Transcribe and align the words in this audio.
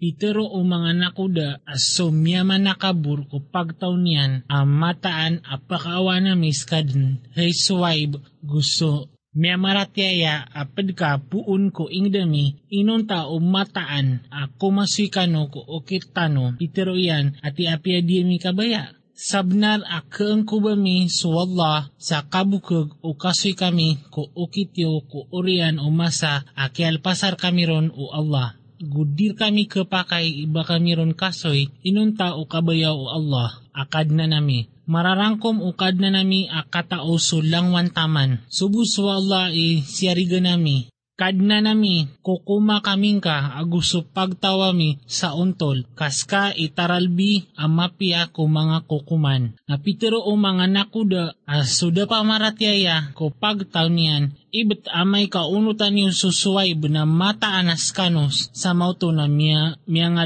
Pitero 0.00 0.48
o 0.48 0.64
mga 0.64 0.96
nakuda 0.96 1.60
aso 1.68 2.08
miyaman 2.08 2.64
nakabur 2.64 3.28
ko 3.28 3.44
pagtaw 3.52 3.92
niyan 4.00 4.48
ang 4.48 4.64
mataan 4.64 5.44
apakawa 5.44 6.16
na 6.24 6.32
miskadin 6.32 7.20
hay 7.36 7.52
suwaib 7.52 8.16
gusto 8.40 9.12
Miyamaratyaya 9.30 10.42
apad 10.50 10.90
ka 10.98 11.22
puun 11.22 11.70
ko 11.70 11.86
ingdami 11.86 12.66
inunta 12.66 13.30
o 13.30 13.38
mataan 13.38 14.26
ako 14.26 14.66
masikano 14.74 15.46
ko 15.46 15.62
o 15.62 15.86
kitano 15.86 16.58
pitero 16.58 16.98
yan 16.98 17.38
ati 17.38 17.70
apya 17.70 18.02
di 18.02 18.26
mi 18.26 18.42
kabaya. 18.42 18.90
Sabnar 19.14 19.86
akang 19.86 20.48
kubami 20.48 21.06
so 21.06 21.36
Allah 21.38 21.92
sa 21.94 22.26
kabukog 22.26 22.96
o 23.06 23.14
kasoy 23.14 23.54
kami 23.54 24.02
ko 24.10 24.32
ukityo 24.34 25.04
ko 25.06 25.28
urian 25.30 25.76
o 25.78 25.92
masa 25.94 26.42
akyal 26.56 26.98
pasar 26.98 27.36
kami 27.36 27.68
ron 27.68 27.92
o 27.94 28.10
Allah 28.10 28.59
gudir 28.80 29.36
kami 29.36 29.68
kepakay 29.68 30.48
iba 30.48 30.64
kami 30.64 30.96
ron 30.96 31.12
kasoy, 31.12 31.68
inunta 31.84 32.32
o 32.34 32.48
kabayaw 32.48 32.96
o 32.96 33.06
Allah, 33.12 33.60
akad 33.76 34.08
na 34.08 34.24
nami. 34.24 34.72
Mararangkom 34.90 35.62
ukad 35.62 36.02
na 36.02 36.10
nami 36.10 36.50
akatao 36.50 37.14
sulang 37.20 37.70
wantaman. 37.70 38.42
Subus 38.50 38.98
wa 38.98 39.20
Allah 39.20 39.54
e 39.54 39.84
siyariga 39.86 40.42
nami. 40.42 40.90
Kadna 41.20 41.60
nami, 41.60 42.08
kukuma 42.24 42.80
kaming 42.80 43.20
ka, 43.20 43.52
aguso 43.60 44.08
pagtawami 44.08 45.04
sa 45.04 45.36
untol, 45.36 45.84
kaska 45.92 46.56
itaralbi 46.56 47.44
amapia 47.60 48.32
ko 48.32 48.48
mga 48.48 48.88
kukuman. 48.88 49.52
Napitero 49.68 50.16
o 50.24 50.32
mga 50.32 50.64
nakuda, 50.72 51.36
asuda 51.44 52.08
pa 52.08 52.24
maratyaya 52.24 53.12
ko 53.12 53.28
pagtaw 53.28 53.92
ibet 54.48 54.88
amay 54.88 55.28
kaunutan 55.28 56.00
yung 56.00 56.16
susuway 56.16 56.72
na 56.88 57.04
mata 57.04 57.52
anas 57.52 57.92
kanos 57.92 58.48
sa 58.56 58.72
mauto 58.72 59.12
na 59.12 59.28
miya, 59.28 59.76
miya 59.84 60.08
nga 60.16 60.24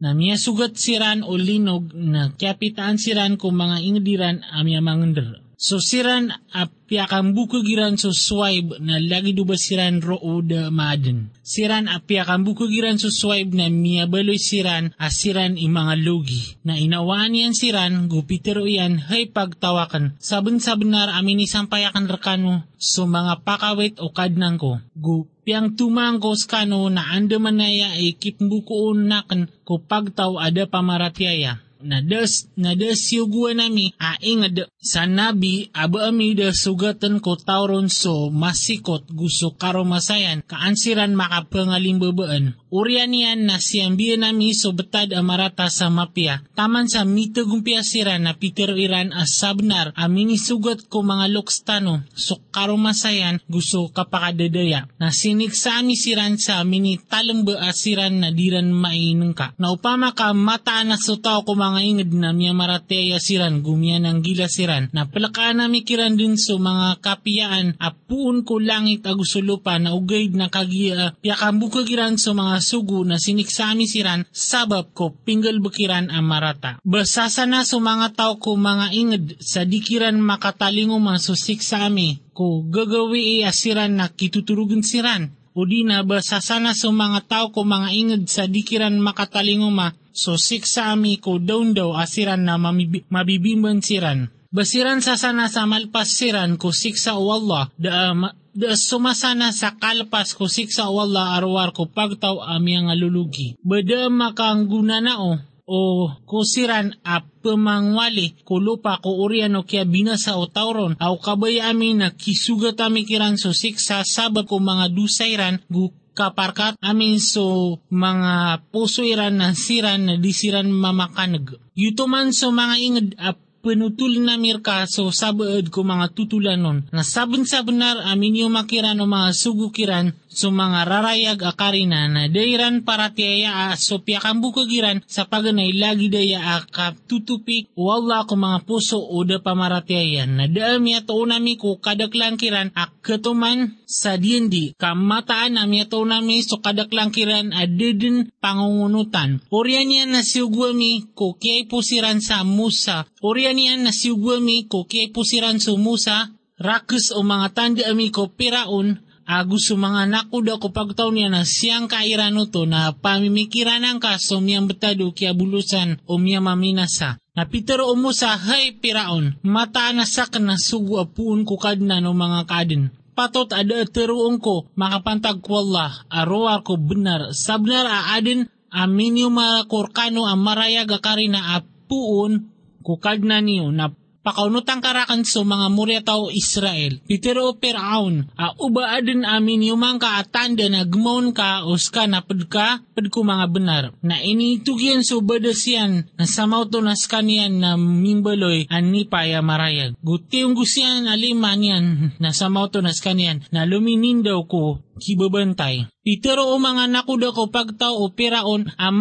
na 0.00 0.16
miya 0.16 0.40
sugat 0.40 0.80
siran 0.80 1.20
o 1.26 1.36
linog 1.36 1.92
na 1.92 2.30
kapitaan 2.32 2.96
siran 2.96 3.36
ko 3.36 3.52
mga 3.52 3.84
ingdiran 3.84 4.40
amya 4.54 4.80
mangender. 4.80 5.39
So 5.60 5.76
siran 5.76 6.32
apyakang 6.56 7.36
buko 7.36 7.60
giran 7.60 8.00
so 8.00 8.16
swipe 8.16 8.80
na 8.80 8.96
lagi 8.96 9.36
duba 9.36 9.60
siran 9.60 10.00
roo 10.00 10.40
da 10.40 10.72
maden. 10.72 11.28
Siran 11.44 11.84
apyakang 11.84 12.48
buko 12.48 12.64
giran 12.64 12.96
so 12.96 13.12
swipe 13.12 13.52
na 13.52 13.68
miyabaloy 13.68 14.40
siran 14.40 14.96
asiran 14.96 15.60
imanga 15.60 16.00
logi. 16.00 16.56
Na 16.64 16.80
inawaan 16.80 17.36
yan 17.36 17.52
siran 17.52 18.08
gupitero 18.08 18.64
yan 18.64 19.04
hay 19.12 19.28
pagtawakan. 19.28 20.16
Saben 20.16 20.64
sabenar 20.64 21.12
amin 21.12 21.44
isampayakan 21.44 22.08
rekano 22.08 22.64
so 22.80 23.04
mga 23.04 23.44
pakawit 23.44 24.00
o 24.00 24.16
kadnang 24.16 24.56
ko. 24.56 24.80
Gupyang 24.96 25.76
tumangkos 25.76 26.48
kano 26.48 26.88
na 26.88 27.12
andaman 27.12 27.60
na 27.60 27.68
ya 27.68 27.92
ay 28.00 28.16
kitbukoon 28.16 29.12
nakan 29.12 29.52
ko 29.68 29.76
pagtaw 29.76 30.40
ada 30.40 30.64
pamaratyaya 30.64 31.60
na 31.82 32.00
des 32.04 32.48
na 32.56 32.76
des 32.76 33.00
yuguan 33.12 33.56
nami 33.56 33.96
aing 33.96 34.44
ad 34.44 34.68
sa 34.80 35.04
nabi 35.04 35.68
aba 35.76 36.08
ami 36.08 36.32
da 36.32 36.56
sugatan 36.56 37.20
ko 37.20 37.36
tauron 37.36 37.92
so 37.92 38.32
masikot 38.32 39.04
gusto 39.12 39.52
karo 39.52 39.84
masayan 39.84 40.40
kaansiran 40.40 41.12
makapangalimbaban 41.12 42.56
urian 42.72 43.12
niyan 43.12 43.44
na 43.44 43.60
siyang 43.60 43.98
biya 43.98 44.16
nami 44.16 44.56
so 44.56 44.70
betad 44.72 45.10
amarata 45.10 45.66
sa 45.68 45.90
mapya. 45.90 46.46
Taman 46.54 46.86
sa 46.86 47.02
mitagumpia 47.02 47.82
sira 47.82 48.14
na 48.22 48.38
Peter 48.38 48.70
Iran 48.78 49.10
as 49.10 49.36
sabnar 49.36 49.90
amini 49.98 50.38
sugat 50.38 50.86
ko 50.86 51.02
mga 51.02 51.28
lokstano 51.34 52.06
so 52.14 52.38
karo 52.54 52.78
masayan 52.78 53.42
gusto 53.50 53.90
kapakadadaya. 53.90 54.86
Na 55.02 55.10
sinig 55.10 55.52
sa 55.58 55.82
ami 55.82 55.98
siran 55.98 56.38
sa 56.38 56.62
amini 56.62 56.96
talamba 56.96 57.58
asiran 57.66 58.22
na 58.22 58.30
diran 58.30 58.70
mainang 58.70 59.34
na 59.58 59.74
upama 59.74 60.14
ka 60.14 60.30
mataan 60.30 60.94
na 60.94 60.96
sutaw 60.96 61.42
ko 61.42 61.58
mga 61.58 61.80
ingid 61.82 62.10
na 62.14 62.30
miya 62.30 62.54
marateya 62.54 63.18
siran 63.18 63.66
gumya 63.66 63.98
ng 63.98 64.22
gila 64.22 64.46
siran 64.46 64.69
na 64.94 65.10
palakaan 65.10 65.58
na 65.58 65.66
mikiran 65.66 66.14
din 66.14 66.38
so 66.38 66.56
mga 66.62 67.02
kapiyaan 67.02 67.74
apuun 67.82 68.46
ko 68.46 68.62
langit 68.62 69.02
agusulupa 69.02 69.76
na 69.82 69.92
ugaid 69.98 70.38
na 70.38 70.46
kagiya 70.46 71.18
piyakambuka 71.18 71.82
giran 71.82 72.14
so 72.14 72.30
mga 72.32 72.62
sugu 72.62 73.02
na 73.02 73.18
siniksami 73.18 73.90
siran 73.90 74.22
sabab 74.30 74.94
ko 74.94 75.10
pinggal 75.26 75.58
bukiran 75.58 76.08
ang 76.08 76.26
marata. 76.26 76.78
Basasa 76.86 77.44
so 77.66 77.82
mga 77.82 78.14
tao 78.14 78.38
ko 78.38 78.54
mga 78.54 78.86
ingid 78.94 79.24
sa 79.42 79.66
dikiran 79.66 80.16
makatalingo 80.22 81.02
man 81.02 81.18
so 81.18 81.34
siksami 81.34 82.22
ko 82.30 82.62
gagawi 82.64 83.42
asiran 83.42 83.98
na 83.98 84.06
kituturugan 84.08 84.86
siran 84.86 85.34
o 85.50 85.66
na 85.66 86.06
basasana 86.06 86.72
sa 86.78 86.88
mga 86.94 87.20
tao 87.26 87.46
ko 87.50 87.66
mga 87.66 87.88
inged 87.90 88.24
sa 88.30 88.46
dikiran 88.46 88.94
makatalinguma 89.02 89.98
so 90.14 90.38
siksa 90.38 90.94
ami 90.94 91.18
ko 91.18 91.42
daun 91.42 91.74
daw 91.74 91.94
asiran 91.98 92.42
na 92.42 92.54
mamibi, 92.58 93.06
mabibimban 93.10 93.82
siran. 93.82 94.30
Basiran 94.50 94.98
sa 94.98 95.14
sana 95.14 95.46
sa 95.46 95.62
malpas 95.62 96.10
siran 96.10 96.58
ko 96.58 96.74
siksa 96.74 97.14
o 97.14 97.30
Allah 97.30 97.70
da, 97.78 98.10
ma, 98.18 98.34
da 98.50 98.74
sumasana 98.74 99.54
sa 99.54 99.78
kalpas 99.78 100.34
ko 100.34 100.50
siksa 100.50 100.90
o 100.90 100.98
Allah 100.98 101.38
arwar 101.38 101.70
ko 101.70 101.86
pagtaw 101.86 102.42
ami 102.42 102.74
ang 102.74 102.90
alulugi. 102.90 103.54
Bada 103.62 104.10
makangguna 104.10 104.98
na 104.98 105.22
o 105.22 105.38
o 105.70 106.10
kusiran 106.26 106.98
a 107.06 107.22
pemangwali 107.22 108.42
ko 108.42 108.58
lupa 108.58 108.98
ko 108.98 109.22
urian 109.22 109.54
o 109.54 109.62
kaya 109.62 109.86
binasa 109.86 110.34
o 110.34 110.50
tauron 110.50 110.98
au 110.98 111.14
kabay 111.22 111.62
amin 111.62 112.02
na 112.02 112.08
kisugat 112.10 112.74
ami 112.82 113.06
kiran 113.06 113.38
so 113.38 113.54
siksa 113.54 114.02
sabab 114.02 114.50
ko 114.50 114.58
mga 114.58 114.90
dusayran 114.90 115.62
gu 115.70 115.94
kaparkat 116.18 116.74
amin 116.82 117.22
so 117.22 117.78
mga 117.86 118.66
puso 118.74 119.06
iran 119.06 119.38
na 119.38 119.54
siran 119.54 120.10
na 120.10 120.14
disiran 120.18 120.66
mamakanag. 120.74 121.54
Yutuman 121.78 122.34
so 122.34 122.50
mga 122.50 122.74
inged 122.82 123.14
a 123.14 123.38
penutul 123.60 124.24
na 124.24 124.40
mirka 124.40 124.88
so 124.88 125.12
sabaad 125.12 125.68
ko 125.68 125.84
mga 125.84 126.16
tutulanon 126.16 126.84
na 126.88 127.04
sabon 127.04 127.44
sa 127.44 127.60
benar 127.60 128.00
amin 128.08 128.44
yung 128.44 128.56
makiran 128.56 128.96
o 129.00 129.04
mga 129.04 129.36
sugukiran 129.36 130.16
so 130.30 130.54
mga 130.54 130.86
rarayag 130.86 131.42
akarina 131.42 132.06
na 132.06 132.30
dairan 132.30 132.86
para 132.86 133.10
tiyaya 133.10 133.74
a 133.74 133.76
so 133.76 133.98
piyakan 133.98 134.38
bukagiran 134.38 135.02
sa 135.10 135.26
paganay 135.26 135.74
lagi 135.74 136.06
daya 136.06 136.38
a 136.54 136.56
kaptutupik 136.62 137.68
o 137.74 137.90
Allah 137.90 138.22
ko 138.24 138.38
mga 138.38 138.62
puso 138.62 139.02
o 139.02 139.26
da 139.26 139.42
pamaratiyayan 139.42 140.38
na 140.38 140.46
daami 140.46 140.94
at 140.94 141.10
unami 141.10 141.58
ko 141.58 141.82
kadaklangkiran 141.82 142.70
a 142.78 142.88
ketuman 143.02 143.74
sa 143.84 144.14
diendi 144.14 144.72
kamataan 144.78 145.58
nami 145.58 145.82
at 145.82 145.92
unami 145.92 146.40
so 146.46 146.62
kadaklangkiran 146.62 147.50
a 147.50 147.66
dedin 147.66 148.30
pangungunutan. 148.38 149.42
Orian 149.50 149.90
na 150.10 150.22
siugwami 150.22 151.10
ko 151.12 151.34
kiyay 151.34 151.66
pusiran 151.66 152.22
sa 152.22 152.46
Musa. 152.46 153.04
Orian 153.20 153.58
yan 153.58 153.82
na 153.84 153.92
siugwami 153.92 154.70
ko 154.70 154.86
kiyay 154.86 155.10
pusiran 155.10 155.58
sa 155.58 155.74
Musa. 155.74 156.30
Rakus 156.60 157.08
o 157.16 157.24
mga 157.24 157.48
tanda 157.56 157.82
ami 157.88 158.12
ko 158.12 158.28
piraon 158.28 159.00
agus 159.30 159.70
mga 159.70 160.10
nakuda 160.10 160.58
ko 160.58 160.74
pagtaw 160.74 161.14
niya 161.14 161.30
na 161.30 161.46
siyang 161.46 161.86
kairano 161.86 162.50
to 162.50 162.66
na 162.66 162.90
pamimikiran 162.90 163.86
ang 163.86 164.02
kaso 164.02 164.42
miyang 164.42 164.66
betado 164.66 165.14
kaya 165.14 165.30
bulusan 165.30 166.02
o 166.10 166.18
miya 166.18 166.42
maminasa. 166.42 167.22
Na 167.38 167.46
Peter 167.46 167.78
o 167.78 167.94
Musa, 167.94 168.34
hay 168.34 168.74
piraon, 168.74 169.38
mata 169.46 169.94
na 169.94 170.02
sak 170.02 170.42
na 170.42 170.58
sugu 170.58 170.98
apuun 170.98 171.46
ko 171.46 171.62
kadna 171.62 172.02
no 172.02 172.10
mga 172.10 172.42
kadin. 172.50 172.90
Patot 173.14 173.54
ada 173.54 173.86
teruong 173.86 174.42
ko, 174.42 174.66
makapantag 174.74 175.38
ko 175.38 175.62
Allah, 175.62 175.94
arowar 176.10 176.66
ko 176.66 176.74
benar, 176.74 177.30
sabnar 177.30 177.86
aadin, 177.86 178.50
amin 178.74 179.22
yung 179.22 179.38
makurkano 179.38 180.26
ang 180.26 180.42
marayag 180.42 180.90
akari 180.90 181.30
na 181.30 181.62
apuun, 181.62 182.50
kukad 182.82 183.22
na 183.22 183.38
niyo 183.38 183.70
na 183.70 183.94
pakaunutang 184.20 184.84
karakan 184.84 185.24
so 185.24 185.44
mga 185.44 185.66
murya 185.72 186.00
tao 186.04 186.28
Israel. 186.28 187.00
Pitero 187.08 187.56
Piraon, 187.56 188.28
a 188.36 188.52
uba 188.60 188.96
adin 188.96 189.24
amin 189.24 189.72
yung 189.72 189.80
mga 189.80 190.00
kaatanda 190.00 190.68
na 190.68 190.84
gumon 190.84 191.32
ka 191.32 191.64
uska 191.64 192.04
na 192.04 192.20
pedka, 192.20 192.84
pedko 192.92 193.24
mga 193.24 193.46
benar. 193.48 193.84
Na 194.04 194.20
initugyan 194.20 195.04
so 195.04 195.24
badasyan 195.24 196.08
na 196.16 196.24
samaw 196.28 196.68
to 196.68 196.84
nas 196.84 197.08
kanyan 197.08 197.60
na 197.60 197.80
mimbaloy 197.80 198.68
anipaya 198.68 199.40
marayag. 199.40 199.96
Guti 200.04 200.44
yung 200.44 200.52
gusyan 200.56 201.08
aliman 201.08 201.60
yan 201.60 201.84
na 202.22 202.30
samaw 202.36 202.68
to 202.68 202.84
nas 202.84 203.00
kanyan 203.00 203.44
na 203.48 203.64
luminindaw 203.64 204.44
ko 204.44 204.84
kibabantay. 205.00 205.88
Pitero 206.04 206.52
o 206.52 206.60
mga 206.60 206.92
nakuda 206.92 207.32
ko 207.32 207.48
pagtaw 207.48 207.96
o 207.96 208.12
piraon 208.12 208.68
ang 208.76 208.96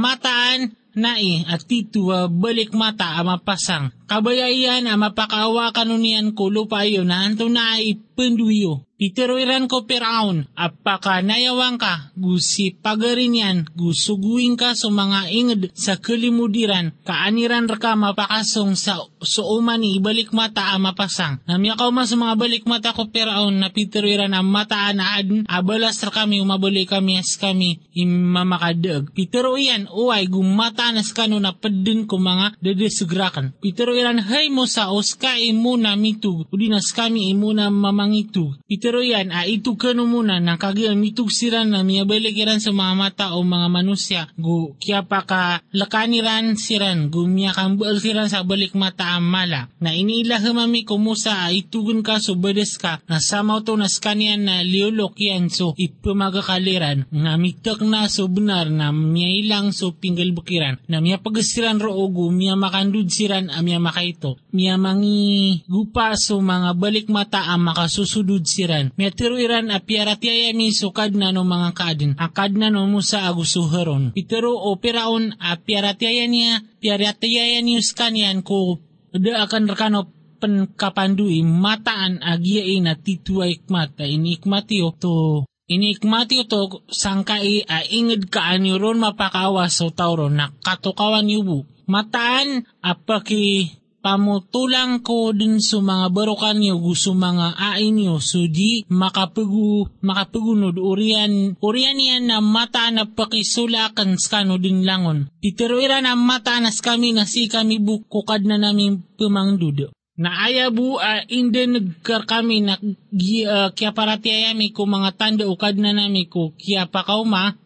nai 0.99 1.45
at 1.45 1.63
titu 1.69 2.09
uh, 2.09 2.25
balik 2.27 2.73
mata 2.73 3.15
ama 3.21 3.37
pasang 3.37 3.93
kabayayan 4.09 4.89
a 4.89 4.97
mapakaawa 4.97 5.69
kanunian 5.69 6.33
ko 6.33 6.49
lupa 6.49 6.81
iyo 6.81 7.05
na 7.05 7.29
anto 7.29 7.45
na 7.45 7.77
ipenduyo. 7.77 8.89
Pitero 8.99 9.39
iran 9.39 9.71
ko 9.71 9.87
piraon, 9.87 10.51
apaka 10.59 11.23
nayawang 11.23 11.79
ka, 11.79 12.11
gusi 12.19 12.75
pagarin 12.75 13.31
yan, 13.31 13.57
gusuguin 13.71 14.59
ka 14.59 14.75
sa 14.75 14.91
mga 14.91 15.31
inged 15.31 15.71
sa 15.71 15.95
kalimudiran, 15.95 16.91
kaaniran 17.07 17.63
raka 17.71 17.95
mapakasong 17.95 18.75
sa 18.75 18.99
suuman 19.23 19.79
ni 19.79 20.03
ibalik 20.03 20.35
mata 20.35 20.75
a 20.75 20.77
mapasang. 20.83 21.39
Namyakaw 21.47 21.95
ma 21.95 22.03
sa 22.03 22.19
mga 22.19 22.35
balik 22.35 22.67
mata 22.67 22.91
ko 22.91 23.07
piraon 23.07 23.63
na 23.63 23.71
pitero 23.71 24.03
iran 24.03 24.35
ang 24.35 24.51
mata 24.51 24.91
na 24.91 25.15
adn, 25.15 25.47
abalas 25.47 26.03
ra 26.03 26.11
kami 26.11 26.43
umabali 26.43 26.83
kami 26.83 27.23
as 27.23 27.39
kami 27.39 27.79
imamakadag. 27.95 29.15
Pitero 29.15 29.55
iyan, 29.55 29.87
uway 29.87 30.27
gumata 30.27 30.91
nas 30.91 31.15
kano 31.15 31.39
na 31.39 31.55
padin 31.55 32.03
ko 32.03 32.19
mga 32.19 32.59
dedesugrakan. 32.59 33.55
Pitero 33.63 33.95
iran, 33.99 34.21
hay 34.21 34.53
mo 34.53 34.69
sa 34.69 34.93
oska 34.93 35.35
imuna 35.41 35.97
mitug, 35.97 36.45
udinas 36.53 36.93
kami 36.93 37.33
imuna 37.33 37.73
mamangitug. 37.73 38.61
Pitero 38.69 38.99
pero 38.99 39.15
yan, 39.15 39.31
ah, 39.31 39.47
ito 39.47 39.79
kano 39.79 40.03
muna, 40.03 40.43
nakagian 40.43 40.99
mitugsiran 40.99 41.71
na 41.71 41.87
miyabalikiran 41.87 42.59
sa 42.59 42.75
mga 42.75 42.93
mata 42.99 43.25
o 43.31 43.47
mga 43.47 43.71
manusya, 43.71 44.27
gu 44.35 44.75
kya 44.75 45.07
pa 45.07 45.23
ka 45.23 45.63
lakaniran 45.71 46.59
siran, 46.59 47.07
gu 47.07 47.23
miya 47.23 47.55
kang 47.55 47.79
siran 47.79 48.27
sa 48.27 48.43
balik 48.43 48.75
mata 48.75 49.15
ang 49.15 49.23
mala. 49.23 49.71
Na 49.79 49.95
iniila 49.95 50.43
mami 50.51 50.83
kumusa, 50.83 51.47
ah, 51.47 51.55
itugun 51.55 52.03
ka 52.03 52.19
so 52.19 52.35
bedes 52.35 52.75
ka, 52.75 52.99
na 53.07 53.23
samaw 53.23 53.63
to 53.63 53.79
nas 53.79 54.03
kanyan 54.03 54.43
na 54.43 54.67
liulok 54.67 55.15
yan 55.15 55.47
so 55.47 55.71
ipamagakaliran, 55.79 57.07
nga 57.07 57.39
mitak 57.39 57.79
na 57.79 58.11
so 58.11 58.27
benar 58.27 58.67
na 58.67 58.91
miya 58.91 59.31
ilang 59.31 59.71
so 59.71 59.95
pinggal 59.95 60.35
bukiran, 60.35 60.75
na 60.91 60.99
miya 60.99 61.23
pagasiran 61.23 61.79
ro 61.79 61.95
gu 62.11 62.35
miya 62.35 62.59
makandud 62.59 63.07
siran 63.07 63.47
a 63.47 63.63
miya 63.63 63.79
makaito, 63.89 64.37
miya 64.53 64.77
mangi 64.77 65.65
gupa 65.65 66.13
so 66.15 66.39
mga 66.39 66.77
balik 66.77 67.09
mata 67.09 67.41
ang 67.49 67.65
makasusudud 67.65 68.45
siran 68.45 68.69
iran. 68.69 68.95
Metro 68.95 69.33
iran 69.35 69.73
a 69.73 69.81
piaratiaya 69.81 70.53
mi 70.53 70.69
sukad 70.69 71.17
na 71.17 71.33
no 71.33 71.41
mga 71.43 71.73
kadin. 71.73 72.13
Akad 72.15 72.53
na 72.53 72.69
no 72.69 72.85
musa 72.85 73.25
agusuheron. 73.25 74.13
Pitero 74.13 74.53
o 74.53 74.77
piraon 74.77 75.33
a 75.41 75.57
piaratiaya 75.57 76.29
niya, 76.29 76.61
piaratiaya 76.79 77.59
niya 77.65 77.81
skanian 77.81 78.45
ko 78.45 78.77
da 79.09 79.49
akan 79.49 79.73
rekano 79.73 80.05
pen 80.39 80.71
kapandui 80.77 81.41
mataan 81.43 82.21
agiai 82.21 82.79
na 82.79 82.95
tituay 82.95 83.59
ikmat 83.59 83.97
ini 83.99 84.39
ikmatio 84.39 84.95
to 84.95 85.43
inikmati 85.69 86.47
to 86.49 86.81
sangkai 86.89 87.61
a 87.69 87.85
inged 87.85 88.33
ka 88.33 88.41
anyuron 88.53 88.97
mapakawas 88.97 89.77
so 89.77 89.93
tauron 89.93 90.33
na 90.39 90.49
katukawan 90.65 91.29
yubu. 91.29 91.65
Mataan 91.89 92.69
apaki 92.85 93.73
pamutulang 93.99 95.01
ko 95.01 95.33
din 95.35 95.57
sa 95.57 95.81
mga 95.81 96.13
barukan 96.13 96.55
niyo 96.55 96.77
gusto 96.79 97.17
mga 97.17 97.57
ain 97.57 97.97
niyo 97.97 98.21
so 98.23 98.45
di 98.47 98.87
makapugu 98.87 99.89
makapugunod 100.05 100.77
urian 100.79 101.57
urian 101.59 101.99
yan 101.99 102.31
na 102.31 102.39
mata 102.39 102.87
na 102.93 103.09
pakisulakan 103.09 104.21
skano 104.21 104.61
din 104.61 104.85
langon. 104.85 105.33
Titiro 105.41 105.81
ira 105.81 105.97
na 105.99 106.13
mata 106.13 106.61
nas 106.61 106.77
kami 106.77 107.09
na 107.11 107.25
si 107.25 107.49
kami 107.51 107.81
bukukad 107.81 108.45
na 108.45 108.61
namin 108.61 109.01
pumangdudo. 109.17 109.89
Na 110.19 110.45
ayabu 110.51 110.99
uh, 110.99 111.23
inde 111.31 111.63
nagkar 111.63 112.27
kami 112.27 112.59
na 112.59 112.75
uh, 112.75 113.71
kya 113.71 113.95
parati 113.95 114.27
ayami 114.27 114.75
ko 114.75 114.83
mga 114.83 115.15
tanda 115.15 115.47
ukad 115.47 115.79
na 115.79 115.95
nami 115.95 116.27
ko 116.27 116.51
kya 116.59 116.91
pa 116.91 117.07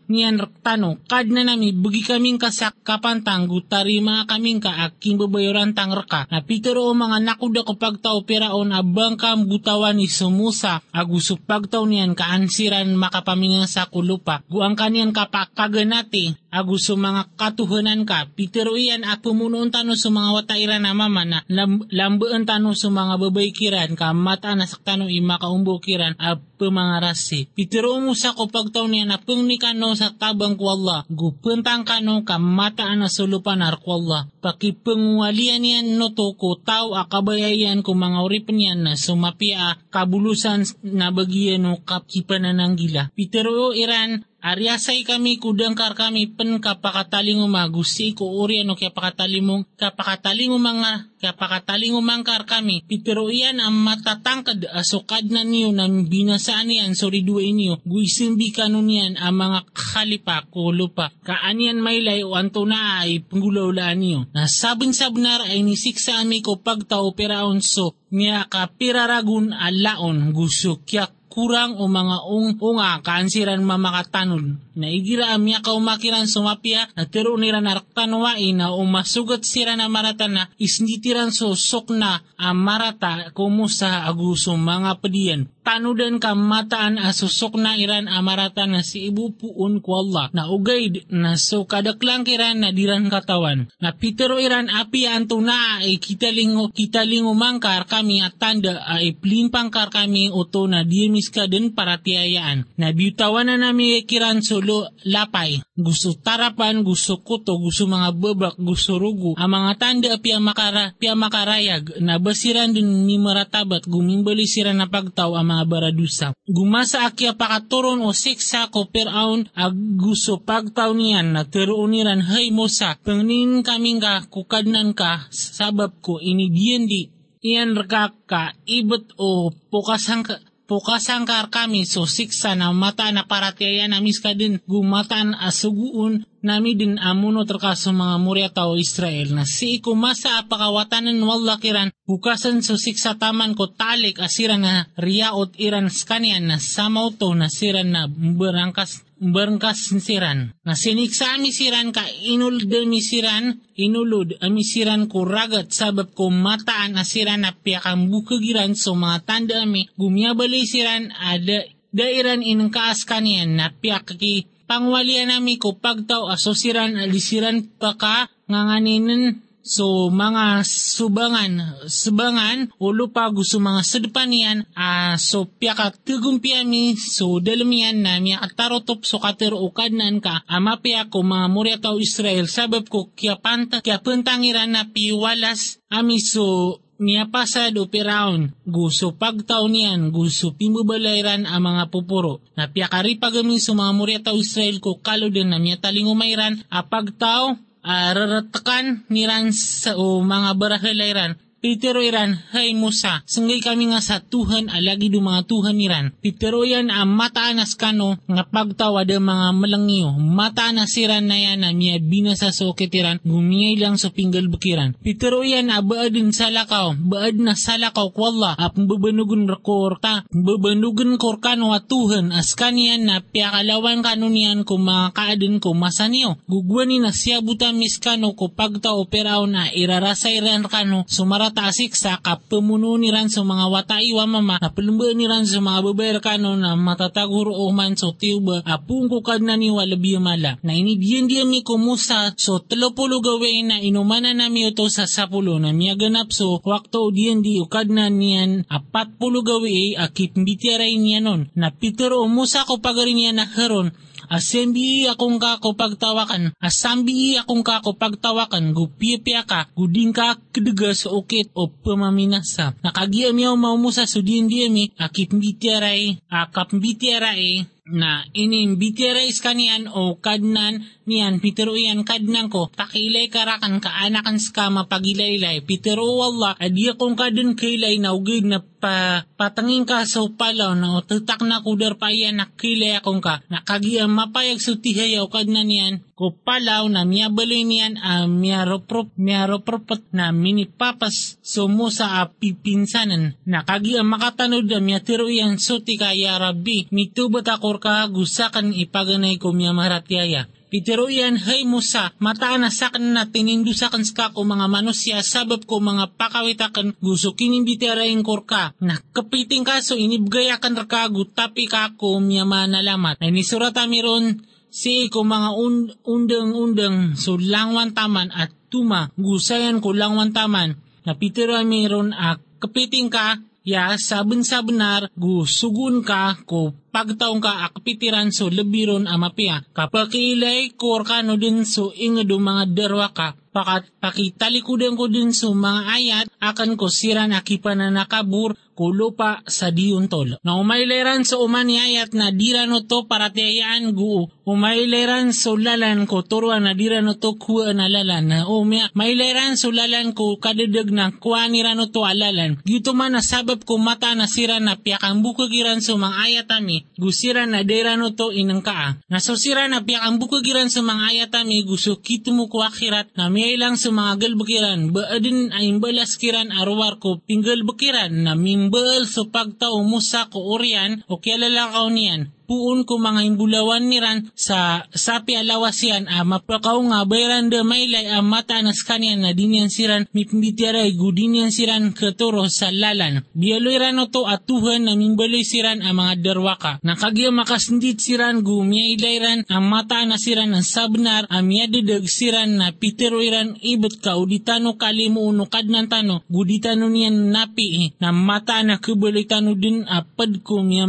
niyan 0.07 0.39
tano, 0.63 1.00
kad 1.07 1.27
na 1.27 1.44
nami, 1.44 1.75
bugi 1.75 2.03
kaming 2.03 2.39
kasak 2.39 2.83
kapantang, 2.83 3.47
gutari 3.47 4.00
mga 4.00 4.27
kaming 4.27 4.59
ka, 4.63 4.71
aking 4.88 5.19
babayoran 5.19 5.75
tang 5.75 5.91
raka, 5.91 6.27
na 6.31 6.44
pitero 6.44 6.88
o 6.88 6.94
mga 6.95 7.19
nakuda 7.23 7.67
ko 7.67 7.75
pagtao 7.75 8.23
peraon, 8.23 8.71
abang 8.71 9.15
kam 9.15 9.47
gutawan 9.47 10.00
ni 10.00 10.07
sumusa, 10.07 10.83
aguso 10.94 11.39
pagtao 11.39 11.83
niyan 11.83 12.15
kaansiran 12.15 12.94
makapamingan 12.95 13.67
sa 13.67 13.88
kulupa, 13.89 14.45
guang 14.47 14.77
kaniyan 14.77 15.11
kapakaganati, 15.11 16.38
aguso 16.53 16.94
mga 16.94 17.33
katuhanan 17.33 18.05
ka, 18.05 18.29
pitero 18.31 18.77
iyan 18.77 19.03
at 19.03 19.25
pumunoon 19.25 19.73
tano 19.73 19.97
sa 19.97 20.13
mga 20.13 20.29
watairan 20.38 20.85
na 20.85 20.94
mama 20.94 21.25
na 21.25 21.39
lam, 21.50 21.83
lambaan 21.89 22.45
tano 22.45 22.77
sa 22.77 22.94
mga 22.94 23.17
babaykiran, 23.17 23.91
ka 23.97 24.13
mata 24.13 24.53
na 24.53 24.69
saktano 24.69 25.09
ima 25.09 25.41
kaumbukiran, 25.41 26.13
ap 26.21 26.52
pemangarasi. 26.63 27.51
Pitero 27.51 28.00
mo 28.00 28.15
sa 28.15 28.31
ko 28.31 28.48
pagtao 28.48 28.88
niya 28.88 29.04
na 29.04 29.19
pungnikano 29.19 29.92
sa 30.00 30.15
tabang 30.15 30.56
ko 30.56 30.71
Allah. 30.71 31.04
Gupentang 31.12 31.83
kano 31.83 32.24
kamataan 32.24 33.04
na 33.04 33.12
sulupan 33.12 33.60
ar 33.60 33.83
ko 33.83 34.00
Allah. 34.00 34.31
Pakipengwalian 34.39 35.60
niyan 35.60 36.00
no 36.00 36.15
to 36.15 36.39
ko 36.39 36.56
tao 36.56 36.95
akabayayan 36.95 37.83
ko 37.83 37.92
mga 37.92 38.24
uripan 38.24 38.56
niyan 38.56 38.80
na 38.88 38.94
sumapia 38.95 39.75
kabulusan 39.92 40.63
na 40.88 41.12
bagian 41.12 41.68
no 41.68 41.83
kapipan 41.83 42.48
na 42.48 42.56
ng 42.56 42.80
gila. 42.80 43.12
Pitero 43.12 43.75
iran 43.75 44.24
Aryasay 44.44 45.07
kami 45.07 45.40
kudangkar 45.40 45.95
kami 45.95 46.36
pen 46.36 46.60
kapakataling 46.60 47.40
umagusi 47.40 48.12
ko 48.12 48.28
uri 48.44 48.68
ano 48.68 48.75
kaya 48.75 48.92
pakataling 48.92 49.63
kapakataling 49.80 50.51
umanga 50.51 51.07
kaya 51.24 51.31
pakataling 51.31 51.95
umangkar 51.95 52.44
kami. 52.44 52.84
Pitero 52.84 53.31
iyan 53.31 53.63
ang 53.63 53.72
matatangkad 53.72 54.68
asukad 54.75 55.31
na 55.31 55.48
niyo 55.48 55.72
na 55.72 55.88
binasaan 55.88 56.68
niyan 56.68 56.92
sorry 56.92 57.24
dua 57.24 57.48
niyo 57.48 57.80
guisimbi 57.88 58.51
kanon 58.51 58.84
niyan 58.84 59.16
ang 59.16 59.31
mga 59.31 59.72
khalipa 59.72 60.44
ko 60.51 60.75
lupa. 60.75 61.16
Kaanian 61.24 61.80
maylay 61.80 62.28
o 62.28 62.36
anto 62.36 62.68
na 62.68 63.07
ay 63.07 63.24
panggulaulaan 63.24 63.96
niyo. 64.04 64.19
Nasabing 64.36 64.92
sabnar 64.92 65.48
ay 65.48 65.63
nisiksa 65.63 66.19
ami 66.19 66.44
ko 66.44 66.60
pagtao 66.60 67.16
so 67.63 67.96
niya 68.12 68.51
kapiraragun 68.51 69.56
alaon 69.56 70.36
gusto 70.36 70.84
kya 70.84 71.07
kurang 71.33 71.81
o 71.81 71.89
mga 71.89 72.30
ung-unga 72.30 73.01
kaansiran 73.01 73.65
mamakatanon. 73.65 74.73
Na 74.73 74.73
igira 74.75 75.34
amya 75.36 75.62
ka 75.62 75.74
umakiran 75.78 76.25
sumapya 76.25 76.90
na 76.98 77.06
tiro 77.06 77.38
nira 77.38 77.62
naraktanwain 77.62 78.58
na 78.58 78.74
umasugat 78.74 79.46
sira 79.46 79.78
na 79.78 79.86
marata 79.90 80.25
na 80.25 80.50
isnitiran 80.58 81.30
so 81.30 81.54
sok 81.54 81.94
na 81.94 82.22
amarata 82.38 83.30
kumusa 83.38 84.06
aguso 84.10 84.58
mga 84.58 84.98
padiyan 85.02 85.46
tanudan 85.64 86.20
ka 86.20 86.36
mataan 86.36 87.00
asusok 87.00 87.56
na 87.56 87.80
iran 87.80 88.12
amarata 88.12 88.68
na 88.68 88.84
si 88.84 89.08
ibu 89.08 89.31
puun 89.31 89.80
ko 89.80 90.04
Allah. 90.04 90.28
Na 90.36 90.52
ugay 90.52 91.08
na 91.10 91.40
so 91.40 91.64
kadaklang 91.64 92.28
kiran 92.28 92.60
na 92.60 92.75
diran 92.75 93.08
katawan. 93.08 93.72
Na 93.80 93.96
pitero 93.96 94.38
iran 94.38 94.68
api 94.68 95.08
anto 95.08 95.40
na 95.40 95.80
ay 95.80 95.98
kitalingo 95.98 96.70
kitalingo 96.75 97.31
mangkar 97.31 97.88
kami 97.88 98.20
at 98.20 98.36
tanda 98.36 98.84
ay 98.84 99.16
plimpangkar 99.16 99.90
kami 99.90 100.30
oto 100.30 100.68
na 100.68 100.84
dimis 100.84 101.31
ka 101.31 101.48
para 101.74 101.98
tiyayaan. 101.98 102.68
Na 102.75 102.92
biutawan 102.92 103.48
na 103.48 103.56
nami 103.56 104.04
kiran 104.04 104.44
solo 104.63 104.88
lapay. 105.04 105.60
Gusto 105.75 106.15
tarapan 106.15 106.88
gusto 106.88 107.19
kuto 107.19 107.60
gusto 107.60 107.83
mga 107.83 108.15
babak 108.15 108.56
gusto 108.56 108.95
rugo 108.95 109.36
ang 109.36 109.51
mga 109.51 109.71
tanda 109.75 110.07
api 110.15 110.39
makara 110.39 110.95
pia 110.95 111.13
makarayag. 111.19 112.00
Na 112.00 112.15
basiran 112.18 112.71
din 112.71 113.04
ni 113.04 113.19
maratabat 113.19 113.83
gumimbali 113.83 114.48
sira 114.48 114.71
na 114.71 114.88
pagtaw 114.88 115.36
ang 115.36 115.51
mga 115.51 115.63
baradusa. 115.68 116.27
Gumasa 116.48 117.04
akya 117.04 117.36
pakaturon 117.36 118.00
o 118.07 118.15
siksa 118.15 118.71
ko 118.71 118.88
per 118.88 119.12
ag 119.12 119.75
gusto 120.00 120.39
pagtaw 120.39 120.95
niyan. 120.95 121.36
Na 121.36 121.44
teruuniran 121.44 122.24
hay 122.24 122.56
mo 122.56 122.71
sa 122.71 122.95
pangnin 122.95 123.60
kaming 123.67 124.00
ka 124.00 124.24
kukadnan 124.32 124.96
ka 124.96 125.27
sabab 125.29 126.00
ko 126.00 126.24
inidiyan 126.24 126.88
di 126.88 127.12
iyan 127.43 127.75
raka 127.75 128.15
ka 128.24 128.55
ibot 128.63 129.03
o 129.20 129.51
pokasang 129.67 130.24
ka 130.24 130.39
Pukasangkar 130.74 131.53
kami 131.53 131.86
so 131.86 132.10
siksa 132.10 132.58
na 132.58 132.74
mata 132.74 133.06
na 133.13 133.30
paratiaya 133.30 133.86
na 133.86 134.01
miska 134.01 134.34
din. 134.34 134.58
Gumatan 134.65 135.38
asuguun. 135.38 136.25
Nami 136.42 136.74
din 136.74 136.98
amuno 136.98 137.46
terkaso 137.46 137.94
mga 137.94 138.18
murya 138.18 138.50
tao 138.50 138.74
Israel 138.74 139.38
na 139.38 139.46
si 139.46 139.77
ikumasa 139.77 140.42
apakawatanan 140.42 141.22
wala 141.22 141.62
kiran 141.62 141.94
bukasan 142.10 142.60
so 142.65 142.75
taman 143.15 143.56
ko 143.56 143.72
talik 143.72 144.20
asiran 144.20 144.60
na 144.60 144.84
riyaot 145.00 145.56
iran 145.56 145.88
skanian 145.88 146.44
na 146.44 146.60
samauto 146.60 147.32
na 147.32 147.48
siran 147.48 147.96
na 147.96 148.12
berangkas 148.12 149.08
berangkas 149.22 149.93
siran. 150.01 150.53
Na 150.65 150.74
siniksa 150.74 151.38
ami 151.38 151.53
siran 151.53 151.93
ka 151.93 152.05
inulod 152.05 152.70
mi 152.89 153.01
siran, 153.01 153.60
inulod 153.77 154.38
ami 154.41 154.63
siran 154.65 155.10
ko 155.10 155.25
ragat 155.27 155.74
sabab 155.74 156.13
ko 156.17 156.29
mataan 156.34 156.98
asiran 156.98 157.46
na 157.46 157.51
piyakang 157.53 158.10
bukagiran 158.10 158.74
so 158.77 158.93
mga 158.98 159.20
tanda 159.25 159.62
ami 159.62 159.89
gumiyabali 159.98 160.65
siran 160.65 161.13
ada 161.13 161.65
dairan 161.93 162.41
inang 162.41 162.74
kaas 162.74 163.05
kanian 163.05 163.53
na 163.53 163.70
piyakaki 163.70 164.50
pangwalian 164.65 165.29
nami 165.29 165.62
ko 165.62 165.77
pagtaw 165.77 166.34
asosiran 166.34 166.98
alisiran 166.98 167.62
pa 167.77 167.93
ka 167.93 168.25
nganganinin 168.50 169.38
So 169.63 170.12
mga 170.12 170.67
subangan, 170.67 171.88
subangan 171.88 172.67
ulo 172.84 173.15
pa 173.15 173.32
gusto 173.32 173.63
mga 173.63 173.79
sedepan 173.88 174.27
yan 174.27 174.67
uh, 174.75 175.15
so 175.15 175.48
pia 175.48 175.72
ka 175.72 175.96
tugumpiami 175.96 177.00
so 177.00 177.39
dalamian 177.39 178.03
na 178.03 178.20
miya 178.20 178.43
katarotop 178.43 179.08
so 179.08 179.24
katero 179.24 179.63
ukadnan 179.63 180.20
ka 180.20 180.43
ama 180.51 180.84
pia 180.84 181.08
ko 181.08 181.24
mga 181.24 181.48
murya 181.48 181.77
tao 181.79 181.96
Israel 181.96 182.51
sabab 182.51 182.91
ko 182.91 183.15
kya 183.15 183.39
panta 183.39 183.79
kya 183.79 184.03
puntangiran 184.03 184.75
na 184.75 184.91
piwalas 184.91 185.79
ami 185.88 186.20
so 186.20 186.84
niya 187.00 187.27
pasad 187.32 187.75
o 187.79 187.88
piraon, 187.89 188.55
gusto 188.63 189.12
pagtaw 189.12 189.67
niyan, 189.67 190.13
gusto 190.13 190.55
pimubalayran 190.55 191.43
ang 191.43 191.60
mga 191.60 191.91
pupuro. 191.91 192.39
Napiakari 192.55 193.20
pagamin 193.20 193.60
sa 193.60 193.75
mga 193.75 193.91
murya 193.91 194.20
tao 194.24 194.39
Israel 194.39 194.79
ko 194.79 195.03
kalo 195.03 195.27
din 195.27 195.51
na 195.51 195.60
miya 195.60 195.82
talingumayran, 195.84 196.63
a 196.72 196.86
pagtaw 196.88 197.60
uh, 197.84 198.10
raratakan 198.16 199.04
niran 199.12 199.52
sa 199.52 200.00
o 200.00 200.24
mga 200.24 200.56
barahalairan 200.56 201.32
Pitero 201.63 202.03
iran, 202.03 202.43
hay 202.51 202.75
Musa, 202.75 203.24
sangay 203.24 203.63
kami 203.63 203.96
nga 203.96 204.03
sa 204.03 204.20
Tuhan 204.20 204.67
alagi 204.67 205.08
do 205.08 205.24
mga 205.24 205.48
Tuhan 205.48 205.79
iran. 205.79 206.12
Pitero 206.20 206.67
yan 206.67 206.91
ang 206.91 207.15
mataanas 207.15 207.79
kano 207.79 208.20
nga 208.27 208.43
pagtawa 208.43 209.08
de 209.08 209.15
mga 209.15 209.55
malangyo. 209.55 210.12
Mataanas 210.20 210.91
siran 210.91 211.32
na 211.32 211.39
yan 211.39 211.63
na 211.63 211.72
miya 211.72 212.03
binasa 212.03 212.51
sa 212.51 212.67
oketiran, 212.67 213.24
gumingay 213.24 213.79
lang 213.79 213.96
sa 213.96 214.12
pinggal 214.12 214.51
bukiran. 214.51 214.91
Pitero 215.00 215.39
yan 215.39 215.72
a 215.72 215.79
baadin 215.79 216.36
sa 216.36 216.51
lakaw, 216.51 217.00
baad 217.00 217.39
na 217.39 217.55
sa 217.55 217.79
lakaw 217.79 218.12
kwalla, 218.12 218.60
ap 218.60 218.75
babanugun 218.75 219.48
rakor 219.48 220.03
ta, 220.03 220.27
babanugun 220.36 221.15
kor 221.15 221.39
kano 221.39 221.72
at 221.72 221.88
Tuhan, 221.88 222.36
as 222.36 222.60
kaniyan 222.60 223.08
na 223.08 223.24
piyakalawan 223.24 224.03
kano 224.03 224.27
niyan 224.27 224.67
kung 224.67 224.84
mga 224.84 225.15
kaadin 225.15 225.63
ko 225.63 225.72
masaniyo. 225.72 226.43
Gugwani 226.43 227.00
na 227.00 227.15
siya 227.15 227.39
buta 227.39 227.72
miskano 227.72 228.36
ko 228.36 228.51
pagtao 228.51 229.08
peraw 229.08 229.48
na 229.48 229.72
irarasay 229.72 230.43
ran 230.43 230.67
kano 230.67 231.08
sumarat 231.08 231.52
tasik 231.53 231.93
sa 231.93 232.17
kapamuno 232.17 232.98
ni 232.98 233.13
ran 233.13 233.29
sa 233.29 233.45
mga 233.45 233.69
watai 233.69 234.10
wa 234.12 234.25
mama 234.25 234.57
na 234.57 234.74
palumba 234.74 235.13
ni 235.13 235.29
ran 235.29 235.45
sa 235.45 235.62
mga 235.62 235.79
babayar 235.86 236.17
kano 236.19 236.57
na 236.57 236.74
matataguro 236.74 237.53
o 237.53 237.69
man 237.69 237.93
so 237.93 238.12
tiuba 238.17 238.65
apung 238.65 239.07
ko 239.07 239.22
kad 239.22 239.45
na 239.45 239.53
ni 239.53 239.69
walabi 239.69 240.17
mala. 240.17 240.57
Na 240.65 240.74
ini 240.74 240.98
diyan 240.98 241.29
diyan 241.29 241.48
mi 241.48 241.62
kumusa 241.62 242.33
so 242.36 242.57
talopulo 242.60 243.22
gawin 243.22 243.69
na 243.69 243.77
inumana 243.77 244.33
na 244.33 244.50
mi 244.50 244.65
ito 244.65 244.89
sa 244.89 245.05
sapulo 245.05 245.62
na 245.62 245.69
miya 245.72 245.93
ganap. 245.93 246.33
So 246.33 246.57
wakto 246.60 247.13
diyan 247.13 247.45
di 247.45 247.62
ukad 247.62 247.93
na 247.93 248.10
niyan 248.10 248.65
apat 248.67 249.22
pulo 249.22 249.45
gawi 249.45 249.93
akip 249.93 250.33
mbitiaray 250.33 250.98
niya 250.98 251.22
nun. 251.22 251.53
Na 251.53 251.69
pitero 251.69 252.25
umusa 252.25 252.65
ko 252.65 252.81
pagarin 252.81 253.15
niya 253.15 253.31
na 253.31 253.45
heron 253.45 253.93
Asembi 254.34 255.06
akong 255.06 255.38
kako 255.38 255.78
pagtawakan, 255.78 256.58
asambi 256.58 257.38
akong 257.38 257.62
kako 257.62 257.94
pagtawakan, 258.02 258.74
gupipya 258.74 259.46
ka, 259.46 259.70
guding 259.78 260.10
ka 260.10 260.42
kedega 260.50 260.90
sa 260.98 261.13
ukit 261.13 261.54
o 261.54 261.70
pamaminasa. 261.70 262.74
Nakagiam 262.82 263.38
yaw 263.38 263.54
maumusa 263.54 264.10
sudin 264.10 264.50
diami, 264.50 264.90
akip 264.98 265.38
mbitiaray, 265.38 266.18
akap 266.34 266.74
mbitiaray, 266.74 267.70
na 267.84 268.24
inimbitirais 268.32 269.44
kanian 269.44 269.92
o 269.92 270.16
kadnan 270.16 270.88
niyan 271.04 271.44
pitero 271.44 271.75
iyan 271.75 272.08
kadnan 272.08 272.48
ko. 272.48 272.72
Takilay 272.72 273.28
karakan 273.28 273.84
kaanakan 273.84 274.40
ska 274.40 274.72
mapagilaylay 274.72 275.60
pitero 275.68 276.08
wala 276.16 276.56
adi 276.56 276.96
akong 276.96 277.20
kadun 277.20 277.60
kailay 277.60 278.00
na 278.00 278.16
ugid 278.16 278.48
na 278.48 278.63
pa, 278.84 279.24
patangin 279.40 279.88
ka 279.88 280.04
sa 280.04 280.28
upalaw 280.28 280.75
na 280.75 281.00
otutak 281.00 281.40
na 281.48 281.63
kudar 281.63 281.96
pa 281.96 282.12
iyan 282.12 282.44
na 282.44 282.52
kilay 282.52 283.00
akong 283.00 283.24
ka. 283.24 283.40
Nakagiang 283.48 284.12
mapayag 284.12 284.60
sutihay 284.60 285.16
o 285.24 285.32
kadnan 285.32 285.72
niyan. 285.72 286.04
Ko 286.20 286.36
palaw 286.36 286.84
na 286.92 287.08
miyabaloy 287.08 287.63
niyan 287.63 287.96
a 287.96 288.28
uh, 288.28 288.28
miyaroprop 288.28 289.16
miyaropropot 289.16 290.04
na 290.12 290.36
minipapas 290.36 291.40
sumo 291.40 291.88
sa 291.88 292.28
apipinsanan 292.28 293.40
nakagiang 293.48 294.06
makatanod 294.06 294.68
na 294.68 294.84
miyatiro 294.84 295.32
iyan 295.32 295.56
suti 295.56 295.96
kaya 295.96 296.36
rabbi. 296.36 296.92
Mitubot 296.92 297.48
akor 297.48 297.80
ka 297.80 298.04
gusakan 298.12 298.75
ipaganay 298.75 299.40
ko 299.40 299.56
miya 299.56 299.72
maratyaya 299.72 300.52
Pitero 300.74 301.06
iyan, 301.06 301.38
hay 301.38 301.70
Musa, 301.70 302.18
mataan 302.18 302.65
na 302.65 302.74
sakan 302.74 303.13
na 303.13 303.30
tinindusakan 303.30 304.01
ska 304.01 304.34
ko 304.34 304.42
mga 304.42 304.65
manusya, 304.65 305.22
sabab 305.22 305.70
ko 305.70 305.77
mga 305.77 306.18
pakawitakan, 306.18 306.98
gusto 306.98 307.38
kinimbiterayin 307.38 308.25
korka, 308.25 308.74
na 308.82 308.98
kapiting 309.13 309.62
kaso 309.62 309.94
inibgayakan 309.94 310.74
rakago, 310.74 311.30
tapi 311.30 311.70
ka 311.70 311.94
ko 311.94 312.18
miya 312.18 312.50
manalamat. 312.50 313.22
Ay 313.22 313.30
nisurata 313.30 313.86
miron, 313.86 314.42
si 314.74 315.13
ko 315.13 315.22
mga 315.22 315.53
und- 315.53 315.94
undang-undang 316.10 317.22
so 317.22 317.38
langwan 317.38 317.94
taman 317.94 318.34
at 318.34 318.50
tuma, 318.74 319.13
gusayan 319.13 319.77
ko 319.77 319.94
langwan 319.94 320.34
taman, 320.34 320.82
na 321.06 321.13
pitero 321.13 321.53
miron 321.62 322.18
a 322.18 322.42
kapiting 322.58 323.13
ka, 323.13 323.38
ya 323.62 323.94
sabun 323.94 324.42
sa 324.42 324.65
benar 324.65 325.08
gu 325.13 325.46
sugun 325.46 326.01
ka 326.01 326.36
ko 326.50 326.74
pagtaong 326.93 327.41
ka 327.41 327.65
akpitiran 327.65 328.29
so 328.29 328.53
lebiron 328.53 329.09
amapia 329.09 329.65
kapakilay 329.73 330.77
kor 330.77 331.01
ka 331.01 331.25
no 331.25 331.41
din 331.41 331.65
so 331.65 331.89
ingado 331.97 332.38
mga 332.38 332.69
derwa 332.69 333.09
ka. 333.09 333.33
Pakat 333.53 333.85
pakitalikudan 334.01 334.97
ko 334.97 335.05
din 335.05 335.29
so 335.29 335.53
mga 335.53 335.81
ayat 335.85 336.25
akan 336.41 336.73
ko 336.73 336.89
siran 336.89 337.38
akipan 337.38 337.85
na 337.85 337.93
nakabur 337.93 338.57
ko 338.73 338.89
lupa 338.89 339.45
sa 339.45 339.69
diuntol. 339.69 340.41
Na 340.41 340.57
umayleran 340.57 341.21
so 341.21 341.38
umani 341.45 341.77
ayat 341.77 342.17
na 342.17 342.33
dira 342.33 342.65
no 342.65 342.81
to 342.81 343.05
para 343.05 343.29
tiyayaan 343.29 343.93
gu. 343.93 344.25
Umayleran 344.50 345.38
so 345.38 345.53
lalan 345.53 346.09
ko 346.09 346.25
turuan 346.25 346.65
na 346.65 346.73
dira 346.73 347.05
no 347.05 347.13
to 347.13 347.38
kuwa 347.38 347.77
na 347.77 347.85
lalan 347.85 348.25
na 348.25 348.50
umya 348.50 348.89
mayleran 348.97 349.53
so 349.53 349.69
lalan 349.69 350.17
ko 350.17 350.41
kadadag 350.41 350.89
na 350.89 351.13
kuwa 351.13 351.45
nira 351.45 351.77
no 351.77 351.93
to 351.93 352.01
alalan. 352.01 352.57
Gito 352.65 352.97
man 352.97 353.13
na 353.13 353.21
sabab 353.21 353.62
ko 353.69 353.77
mata 353.77 354.17
na 354.17 354.25
sira 354.25 354.57
na 354.57 354.81
piyakang 354.81 355.21
bukagiran 355.21 355.77
so 355.77 355.93
mga 355.93 356.17
ayat 356.25 356.50
ami 356.57 356.83
gusira 356.98 357.50
na 357.50 357.66
dera 357.66 357.98
no 357.98 358.13
to 358.13 358.30
inang 358.30 358.62
kaa. 358.62 359.02
Nasusira 359.10 359.66
na 359.66 359.82
piyakang 359.82 360.22
bukagiran 360.22 360.70
sa 360.70 360.86
mga 360.86 361.04
ayat 361.10 361.32
ami 361.42 361.66
gusto 361.66 361.98
ko 362.00 362.58
akhirat 362.62 363.18
na 363.18 363.34
may 363.34 363.58
lang 363.58 363.75
sa 363.80 363.90
mga 363.90 364.22
galbukiran 364.22 364.94
baadin 364.94 365.50
ay 365.56 365.74
balas 365.82 366.16
kiran 366.20 366.54
arwar 366.54 367.02
ko 367.02 367.18
pinggal 367.24 367.66
bukiran 367.66 368.13
na 368.13 368.38
mimbal 368.38 369.10
sa 369.10 369.25
pagtao 369.25 369.82
mo 369.82 369.98
sa 370.04 370.30
ko 370.30 370.54
orian 370.54 371.02
o 371.10 371.18
kialalakaw 371.18 371.90
niyan 371.90 372.30
puun 372.47 372.88
ko 372.88 372.95
mga 372.95 373.27
imbulawan 373.27 373.89
niran 373.89 374.31
sa 374.38 374.88
sapi 374.93 375.35
alawas 375.35 375.81
yan 375.83 376.07
a 376.07 376.23
mapakaw 376.23 376.79
nga 376.88 377.03
bayran 377.03 377.51
de 377.51 377.59
maylay 377.65 378.07
a 378.07 378.23
mata 378.23 378.63
nas 378.63 378.79
kanyan 378.88 379.25
na 379.25 379.35
dinyan 379.35 379.67
siran 379.67 380.07
mipmbitiaray 380.15 380.95
gudinyan 380.95 381.51
siran 381.51 381.91
keturo 381.91 382.47
sa 382.47 382.71
lalan. 382.71 383.27
Bialoy 383.35 383.75
rano 383.81 384.07
to 384.07 384.23
atuhan 384.23 384.88
na 384.88 384.95
mimbaloy 384.95 385.43
siran 385.43 385.83
a 385.83 385.91
mga 385.91 386.23
derwaka. 386.23 386.79
Nakagya 386.85 387.35
makasndit 387.35 388.00
siran 388.00 388.45
gumya 388.45 388.88
ilayran 388.95 389.43
a 389.51 389.57
mata 389.57 390.05
na 390.07 390.15
siran 390.15 390.55
ang 390.55 390.63
sabnar 390.63 391.27
a 391.27 391.43
miyadedeg 391.43 392.07
siran 392.07 392.62
na 392.62 392.71
piteroiran 392.71 393.59
ibet 393.59 394.00
ka 394.00 394.15
uditano 394.15 394.79
kalimu 394.79 395.25
uno 395.25 395.51
kadnan 395.51 395.91
tano 395.91 396.23
guditano 396.31 396.88
niyan 396.88 397.33
napi 397.33 397.97
na 398.00 398.15
mata 398.15 398.63
na 398.63 398.79
kubalitano 398.79 399.57
din 399.57 399.83
a 399.89 400.05
padko 400.05 400.62
miya. 400.62 400.85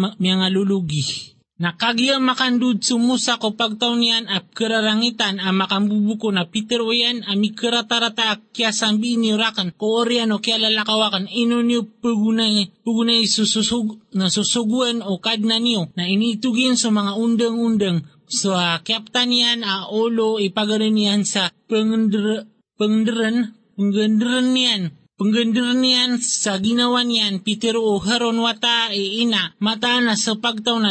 Nakagiyang 1.54 2.18
makandud 2.18 2.82
sumusa 2.82 3.38
ko 3.38 3.54
pagtaw 3.54 3.94
niyan 3.94 4.26
at 4.26 4.50
kararangitan 4.50 5.38
ang 5.38 5.54
makambubuko 5.54 6.34
na 6.34 6.50
Peter 6.50 6.82
Oyan 6.82 7.22
ami 7.30 7.54
karatarata 7.54 8.42
kya 8.50 8.74
sambi 8.74 9.14
ni 9.14 9.30
ko 9.78 10.02
orian 10.02 10.34
o 10.34 10.42
kya 10.42 10.58
lalakawakan 10.58 11.30
ino 11.30 11.62
niyo 11.62 11.86
pugunay 12.02 12.74
pugunay 12.82 13.22
sususug 13.30 14.02
na 14.18 14.34
susuguan 14.34 14.98
o 15.06 15.22
kadna 15.22 15.62
niyo 15.62 15.94
na 15.94 16.10
initugin 16.10 16.74
sa 16.74 16.90
mga 16.90 17.14
undang-undang. 17.22 18.02
So 18.26 18.58
uh, 18.58 18.82
kaptan 18.82 19.30
niyan 19.30 19.62
a 19.62 19.86
olo 19.94 20.42
ipagarin 20.42 20.98
niyan 20.98 21.22
sa 21.22 21.54
pengender, 21.70 22.50
pengenderan 22.74 23.54
pengenderan 23.78 24.50
niyan 24.50 24.82
Penggendir 25.14 25.78
niyan 25.78 26.18
sa 26.18 26.58
ginawa 26.58 27.06
niyan, 27.06 27.38
Peter 27.46 27.78
o 27.78 28.02
haron 28.02 28.34
wata 28.42 28.90
e 28.90 29.22
ina, 29.22 29.54
mata 29.62 30.02
na 30.02 30.18
sa 30.18 30.34
pagtaw 30.34 30.74
na 30.82 30.90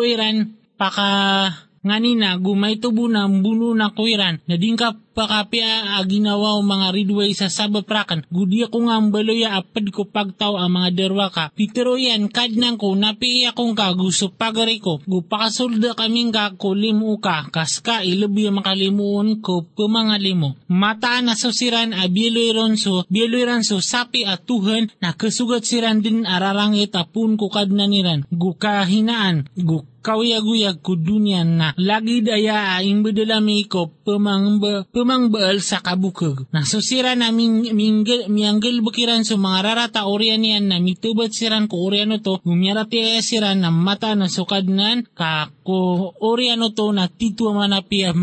iran, 0.00 0.56
paka 0.80 1.67
nganina 1.88 2.36
gumay 2.36 2.76
tubo 2.76 3.08
na 3.08 3.24
buno 3.24 3.72
na 3.72 3.88
kuiran 3.96 4.36
na 4.44 4.60
din 4.60 4.76
ka 4.76 4.92
pakapia 5.18 5.98
a 5.98 6.06
ginawa 6.06 6.54
o 6.54 6.62
mga 6.62 6.94
ridway 6.94 7.34
sa 7.34 7.50
sabaprakan. 7.50 8.22
Gudi 8.30 8.62
ako 8.62 8.86
nga 8.86 9.02
baloya 9.02 9.58
apad 9.58 9.90
ko 9.90 10.06
pagtaw 10.06 10.54
ang 10.54 10.78
mga 10.78 10.94
derwa 10.94 11.26
ka. 11.26 11.50
Pitero 11.58 11.98
yan 11.98 12.30
kadnang 12.30 12.78
ko 12.78 12.94
napi 12.94 13.42
akong 13.50 13.74
ka 13.74 13.90
gusto 13.98 14.30
pagari 14.30 14.78
ko. 14.78 15.02
Gupakasulda 15.02 15.98
kaming 15.98 16.30
ka 16.30 16.54
ko 16.54 16.70
limu 16.70 17.18
ka. 17.18 17.50
Kaska 17.50 18.06
ilabi 18.06 18.46
makalimuon 18.54 19.42
ko 19.42 19.66
pumangalimo 19.66 20.54
mata 20.70 21.18
na 21.18 21.34
so 21.34 21.50
siran 21.50 21.90
a 21.90 22.06
bieloy 22.06 22.54
ronso 22.54 23.02
bieloy 23.10 23.42
ranso 23.42 23.82
sapi 23.82 24.22
at 24.22 24.46
tuhan. 24.46 24.86
Na 25.02 25.18
kasugat 25.18 25.66
siran 25.66 25.98
din 25.98 26.22
ararangit 26.22 26.94
apun 26.94 27.34
ko 27.34 27.50
kadnaniran 27.50 28.22
gukahinaan 28.30 29.50
guk 29.58 29.97
kawiyag-uyag 30.02 30.80
ko 30.80 30.94
dunyan 30.96 31.58
na 31.58 31.68
lagi 31.76 32.22
daya 32.22 32.78
aing 32.78 33.02
bedalami 33.02 33.66
ko 33.66 33.90
pemangbe, 34.06 34.88
pemangbaal 34.90 35.58
sa 35.60 35.82
kabukag. 35.82 36.48
Nasusira 36.54 37.18
na 37.18 37.34
ming, 37.34 37.74
minggel, 37.74 38.30
mianggel 38.32 38.80
bukiran 38.80 39.26
so 39.26 39.36
mga 39.36 39.60
rarata 39.64 40.08
orian 40.08 40.42
yan 40.42 40.70
na 40.70 40.78
mitubat 40.80 41.34
siran 41.34 41.68
ko 41.68 41.84
oriano 41.84 42.22
to 42.22 42.40
gumyarati 42.42 43.20
siran 43.20 43.60
na 43.62 43.70
mata 43.74 44.14
na 44.14 44.30
sukadnan 44.30 45.04
ka 45.12 45.50
ko 45.66 46.12
oriano 46.22 46.72
to 46.72 46.90
na 46.94 47.10
titwa 47.10 47.64
manapia 47.64 48.14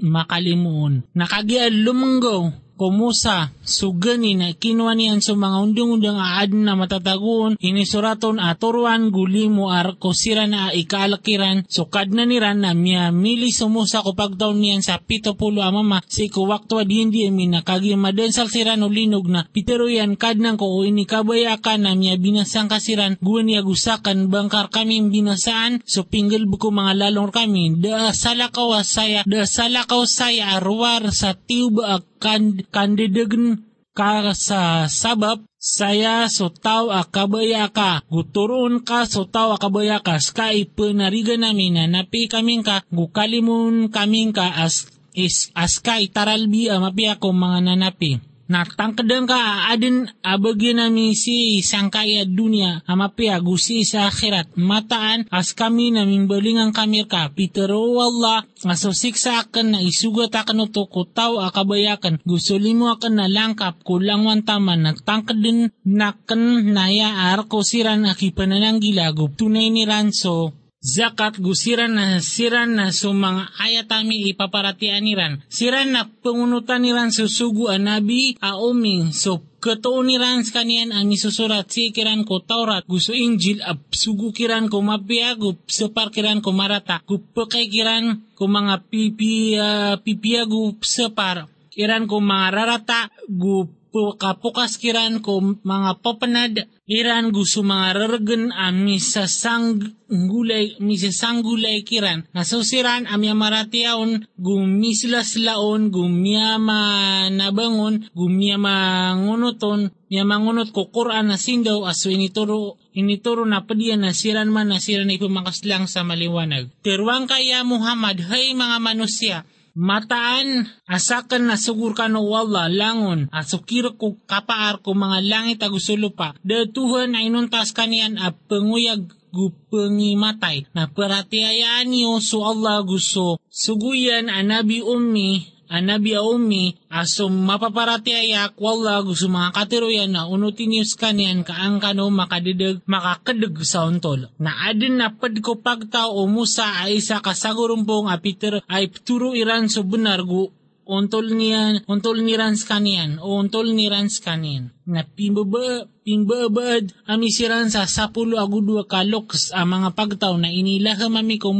makalimuon. 0.00 1.04
Nakagian 1.12 1.84
lumenggaw 1.84 2.69
kumusa 2.80 3.52
sugani 3.60 4.32
na 4.40 4.56
kinuha 4.56 4.96
niyan 4.96 5.20
sa 5.20 5.36
mga 5.36 5.68
undang-undang 5.68 6.16
aad 6.16 6.56
na 6.56 6.72
matataguon 6.80 7.60
inisuraton 7.60 8.40
aturuan 8.40 9.12
guli 9.12 9.52
mo 9.52 9.68
ar 9.68 10.00
sira 10.16 10.48
na 10.48 10.72
ikalakiran 10.72 11.68
sukad 11.68 12.08
na 12.16 12.24
niran 12.24 12.64
na 12.64 12.72
miya 12.72 13.12
mili 13.12 13.52
sumusa 13.52 14.00
ko 14.00 14.16
pagtaon 14.16 14.64
niyan 14.64 14.80
sa 14.80 14.96
pito 14.96 15.36
pulo 15.36 15.60
amama 15.60 16.00
si 16.08 16.32
ko 16.32 16.48
wakto 16.48 16.80
din 16.88 17.12
di 17.12 17.28
mi 17.28 17.52
nakagi 17.52 18.00
madensal 18.00 18.48
siran 18.48 18.80
ulinog 18.80 19.28
na 19.28 19.44
pitero 19.44 19.84
yan 19.84 20.16
kadnang 20.16 20.56
ko 20.56 20.64
o 20.64 20.80
inikabaya 20.80 21.60
ka 21.60 21.76
na 21.76 21.92
miya 21.92 22.16
binasang 22.16 22.72
kasiran 22.72 23.20
guwan 23.20 23.44
niya 23.52 23.60
gusakan 23.60 24.32
bangkar 24.32 24.72
kami 24.72 25.04
binasaan 25.12 25.84
so 25.84 26.08
pinggel 26.08 26.48
buko 26.48 26.72
mga 26.72 26.96
lalong 26.96 27.28
kami 27.28 27.76
da 27.76 28.16
salakaw 28.16 28.80
saya 28.80 29.20
da 29.28 29.44
salakaw 29.44 30.08
saya 30.08 30.56
arwar 30.56 31.12
sa 31.12 31.36
tiuba 31.36 32.00
kan 32.20 32.60
kandidagan 32.68 33.64
ka 33.96 34.30
sa 34.36 34.86
sabab 34.86 35.42
saya 35.60 36.24
so 36.30 36.48
tao 36.48 36.88
akabaya 36.88 37.68
ka. 37.68 38.04
Guturon 38.08 38.80
ka 38.80 39.04
so 39.04 39.28
tao 39.28 39.52
akabaya 39.52 40.00
ka. 40.00 40.16
Ska 40.16 40.54
ipanariga 40.56 41.36
namin 41.36 41.76
na 41.76 41.84
napi 41.88 42.30
kaming 42.30 42.64
ka 42.64 42.84
gukalimun 42.88 43.92
kaming 43.92 44.32
ka 44.32 44.46
as 44.60 44.88
is 45.12 45.50
aska 45.58 45.98
itaralbi 45.98 46.70
amapi 46.70 47.10
ako 47.10 47.34
mga 47.34 47.58
nanapi 47.66 48.29
Ka 48.50 49.70
adin 49.70 50.10
abagi 50.26 50.74
nami 50.74 51.14
si 51.14 51.62
sangkaya 51.62 52.26
dunia 52.26 52.82
amapia 52.82 53.38
gusi 53.38 53.86
sa 53.86 54.10
akhirat. 54.10 54.58
Mataan 54.58 55.30
as 55.30 55.54
kami 55.54 55.94
namin 55.94 56.26
balingang 56.26 56.74
kamir 56.74 57.06
ka 57.06 57.30
Peter 57.30 57.70
Allah 57.70 58.42
aso 58.66 58.90
siksa 58.90 59.46
akan 59.46 59.78
na 59.78 59.78
isugat 59.78 60.34
akan 60.34 60.66
ito 60.66 60.82
ko 60.90 61.06
tao 61.06 61.38
akabayakan. 61.38 62.18
Gusto 62.26 62.58
limo 62.58 62.90
akan 62.90 63.22
na 63.22 63.26
langkap 63.30 63.78
kulang 63.86 64.26
wantaman 64.26 64.82
natangkadan 64.82 65.70
nakan 65.86 66.74
naya 66.74 67.30
ar 67.30 67.46
ko 67.46 67.62
siran 67.62 68.02
akipananang 68.02 68.82
gilagop 68.82 69.38
tunay 69.38 69.70
ni 69.70 69.86
Ranso 69.86 70.59
zakat 70.80 71.36
gusiran 71.38 71.92
na 71.92 72.24
siran 72.24 72.74
na 72.74 72.88
mga 72.92 73.44
ayatami 73.60 74.32
ipaparatian 74.32 75.04
niran. 75.04 75.44
Siran 75.52 75.92
na 75.92 76.08
pangunutan 76.08 76.80
niran 76.80 77.12
susugu 77.12 77.68
anabi 77.68 78.40
auming 78.40 79.12
so 79.12 79.44
Katoon 79.60 80.08
ni 80.08 80.16
Rans 80.16 80.48
kanian 80.56 80.88
ang 80.88 81.12
isusurat 81.12 81.68
si 81.68 81.92
kiran 81.92 82.24
ko 82.24 82.40
Taurat 82.40 82.80
gusto 82.88 83.12
Injil 83.12 83.60
ap 83.60 83.92
sugu 83.92 84.32
kiran 84.32 84.72
ko 84.72 84.80
mapiago 84.80 85.52
separ 85.68 86.08
kiran 86.08 86.40
ko 86.40 86.56
marata 86.56 87.04
kupakay 87.04 87.68
kiran 87.68 88.24
ko 88.32 88.48
mga 88.48 88.88
pipi, 88.88 89.60
uh, 89.60 90.00
pipiago 90.00 90.80
separ 90.80 91.44
kiran 91.68 92.08
ko 92.08 92.24
mga 92.24 92.46
rarata 92.56 93.12
gu 93.28 93.68
kapukas 93.92 94.78
kiran 94.78 95.20
ko 95.20 95.42
mga 95.62 96.00
papanad 96.00 96.54
iran 96.86 97.34
gusto 97.34 97.62
mga 97.62 97.88
raragan 97.94 98.54
ami 98.54 99.02
sa 99.02 99.26
sanggulay 99.26 100.78
mi 100.78 100.94
sa 100.98 101.10
sanggulay 101.10 101.82
kiran 101.82 102.26
nasusiran 102.34 103.10
amya 103.10 103.34
maratiaon 103.34 104.26
gumislas 104.38 105.38
laon 105.38 105.90
gumyama 105.90 107.28
nabangon 107.30 108.06
gumyama 108.14 109.14
ngunuton 109.18 109.90
miya 110.10 110.26
mangunot 110.26 110.74
ko 110.74 110.90
Quran 110.90 111.30
na 111.30 111.38
sindaw 111.38 111.86
aso 111.86 112.10
inituro 112.10 112.74
inituro 112.90 113.46
na 113.46 113.62
padiyan 113.62 114.02
na 114.02 114.10
siran 114.10 114.50
man 114.50 114.74
na 114.74 114.82
siran 114.82 115.14
ipamakaslang 115.14 115.86
sa 115.86 116.02
maliwanag. 116.02 116.66
Tirwang 116.82 117.30
kaya 117.30 117.62
Muhammad, 117.62 118.18
hay 118.26 118.50
mga 118.50 118.82
manusya, 118.82 119.46
mataan 119.74 120.66
asakan 120.86 121.50
na 121.50 121.56
sugur 121.56 121.94
ka 121.94 122.10
no 122.10 122.26
wala 122.26 122.66
langon 122.66 123.30
asukir 123.30 123.94
ko 123.94 124.18
kapaar 124.26 124.82
ko 124.82 124.94
mga 124.94 125.18
langit 125.26 125.60
agusulo 125.62 126.10
pa 126.14 126.34
datuhan 126.42 127.14
ay 127.14 127.30
nuntas 127.30 127.70
kanian 127.70 128.18
a 128.18 128.34
penguyag 128.34 129.06
gupengimatay 129.30 130.66
na 130.74 130.90
perhatiayaan 130.90 131.86
niyo 131.86 132.18
so 132.18 132.42
Allah 132.42 132.82
gusto 132.82 133.38
suguyan 133.46 134.26
anabi 134.26 134.82
ummi 134.82 135.59
anabi 135.70 136.18
ummi 136.18 136.74
aso 136.90 137.30
mapaparati 137.30 138.10
ayak 138.10 138.58
wala 138.58 138.98
gusto 139.06 139.30
mga 139.30 139.54
katiroyan 139.54 140.10
na 140.10 140.26
unutin 140.26 140.74
yung 140.74 140.90
kanian 140.98 141.46
kaangkano 141.46 142.10
makadidag 142.10 142.82
makakadag 142.90 143.54
sa 143.62 143.86
untol. 143.86 144.26
Na 144.42 144.66
adin 144.66 144.98
na 144.98 145.14
pad 145.14 145.38
ko 145.38 145.62
pagtao 145.62 146.26
musa 146.26 146.82
ay 146.82 146.98
isa 146.98 147.22
kasagurumpong 147.22 148.10
apiter 148.10 148.58
ay 148.66 148.90
turo 148.90 149.30
iran 149.38 149.70
so 149.70 149.86
benar 149.86 150.26
gu 150.26 150.50
untol 150.90 151.30
niyan, 151.30 151.86
untol 151.86 152.18
ni 152.18 152.34
Rans 152.34 152.66
kanian, 152.66 153.22
o 153.22 153.38
untol 153.38 153.70
ni 153.70 153.86
Rans 153.86 154.18
kanian. 154.18 154.74
Na 154.90 155.06
pimbaba, 155.06 155.86
pimbabad, 156.02 156.90
ami 157.06 157.30
si 157.30 157.46
Ransa 157.46 157.86
sa 157.86 158.10
pulo 158.10 158.42
agudwa 158.42 158.82
kaloks 158.82 159.54
ang 159.54 159.70
mga 159.70 159.94
pagtaw 159.94 160.34
na 160.34 160.50
inilaha 160.50 161.06
mami 161.06 161.38
ko 161.38 161.54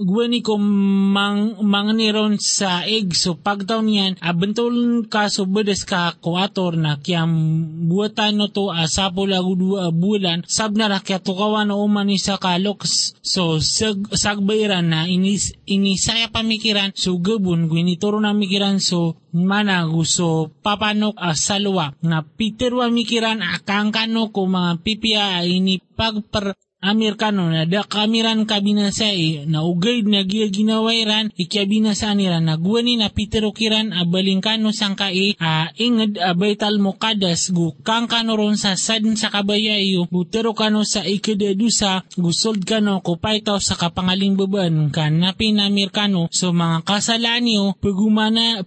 gwani 0.00 0.40
ko 0.40 0.56
mang 0.56 1.60
mangniron 1.60 2.40
sa 2.40 2.84
egg 2.88 3.12
so 3.12 3.36
pagtaw 3.36 3.84
niyan 3.84 4.16
abentol 4.24 5.04
ka 5.12 5.28
so 5.28 5.44
bedes 5.44 5.84
ka 5.84 6.16
kuator 6.22 6.76
na 6.80 6.96
kiyam 6.96 7.32
buwatan 7.88 8.40
no 8.40 8.48
to 8.48 8.72
asapo 8.72 9.28
lagu 9.28 9.52
dua 9.54 9.92
bulan. 9.92 10.42
Sab 10.48 10.74
na 10.74 10.88
rakya 10.88 11.20
to 11.20 11.36
o 11.36 11.86
mani 11.88 12.16
sa 12.16 12.40
kalok. 12.40 12.84
So 13.22 13.60
sag, 13.60 14.08
sagbayran 14.12 14.88
na 14.88 15.04
inis, 15.06 15.52
inisaya 15.68 16.32
pamikiran 16.32 16.96
so 16.96 17.18
gabun 17.20 17.68
gwini 17.68 18.00
turo 18.00 18.18
na 18.18 18.32
mikiran. 18.32 18.80
So 18.80 19.20
mana 19.32 19.84
gusto 19.86 20.50
papanok 20.64 21.16
uh, 21.20 21.36
salwa. 21.36 21.92
Na 22.02 22.24
piterwa 22.24 22.88
mikiran 22.88 23.44
akang 23.44 23.92
kano 23.92 24.32
ko 24.32 24.48
mga 24.48 24.72
pipia 24.80 25.44
ini 25.44 25.78
pagper 25.96 26.56
Amerikano 26.82 27.46
na 27.46 27.62
da 27.64 27.86
kamiran 27.86 28.42
kabinasai 28.42 29.46
na 29.46 29.62
ugay 29.62 30.02
na 30.02 30.26
giya 30.26 30.50
ginawairan 30.50 31.30
ikiabinasaniran 31.38 32.42
na 32.42 32.58
guwani 32.58 32.98
na 32.98 33.06
piterokiran 33.08 33.94
a 33.94 34.02
balingkano 34.02 34.74
sangkai 34.74 35.38
a 35.38 35.70
inged 35.78 36.18
a 36.18 36.34
baital 36.34 36.82
mokadas 36.82 37.54
gu 37.54 37.70
kangkano 37.86 38.34
ron 38.34 38.58
sa 38.58 38.74
sadin 38.74 39.14
sa 39.14 39.30
kabayayo 39.30 40.10
butero 40.10 40.58
kano 40.58 40.82
sa 40.82 41.06
ikededusa 41.06 42.02
gusold 42.18 42.66
kano 42.66 42.98
kupaitaw 42.98 43.62
sa 43.62 43.78
kapangaling 43.78 44.34
beban 44.34 44.90
kan 44.90 45.22
napin 45.22 45.62
Amerikano 45.62 46.26
so 46.34 46.50
mga 46.50 46.82
kasalaan 46.82 47.46
niyo 47.46 47.78
pagumana 47.78 48.66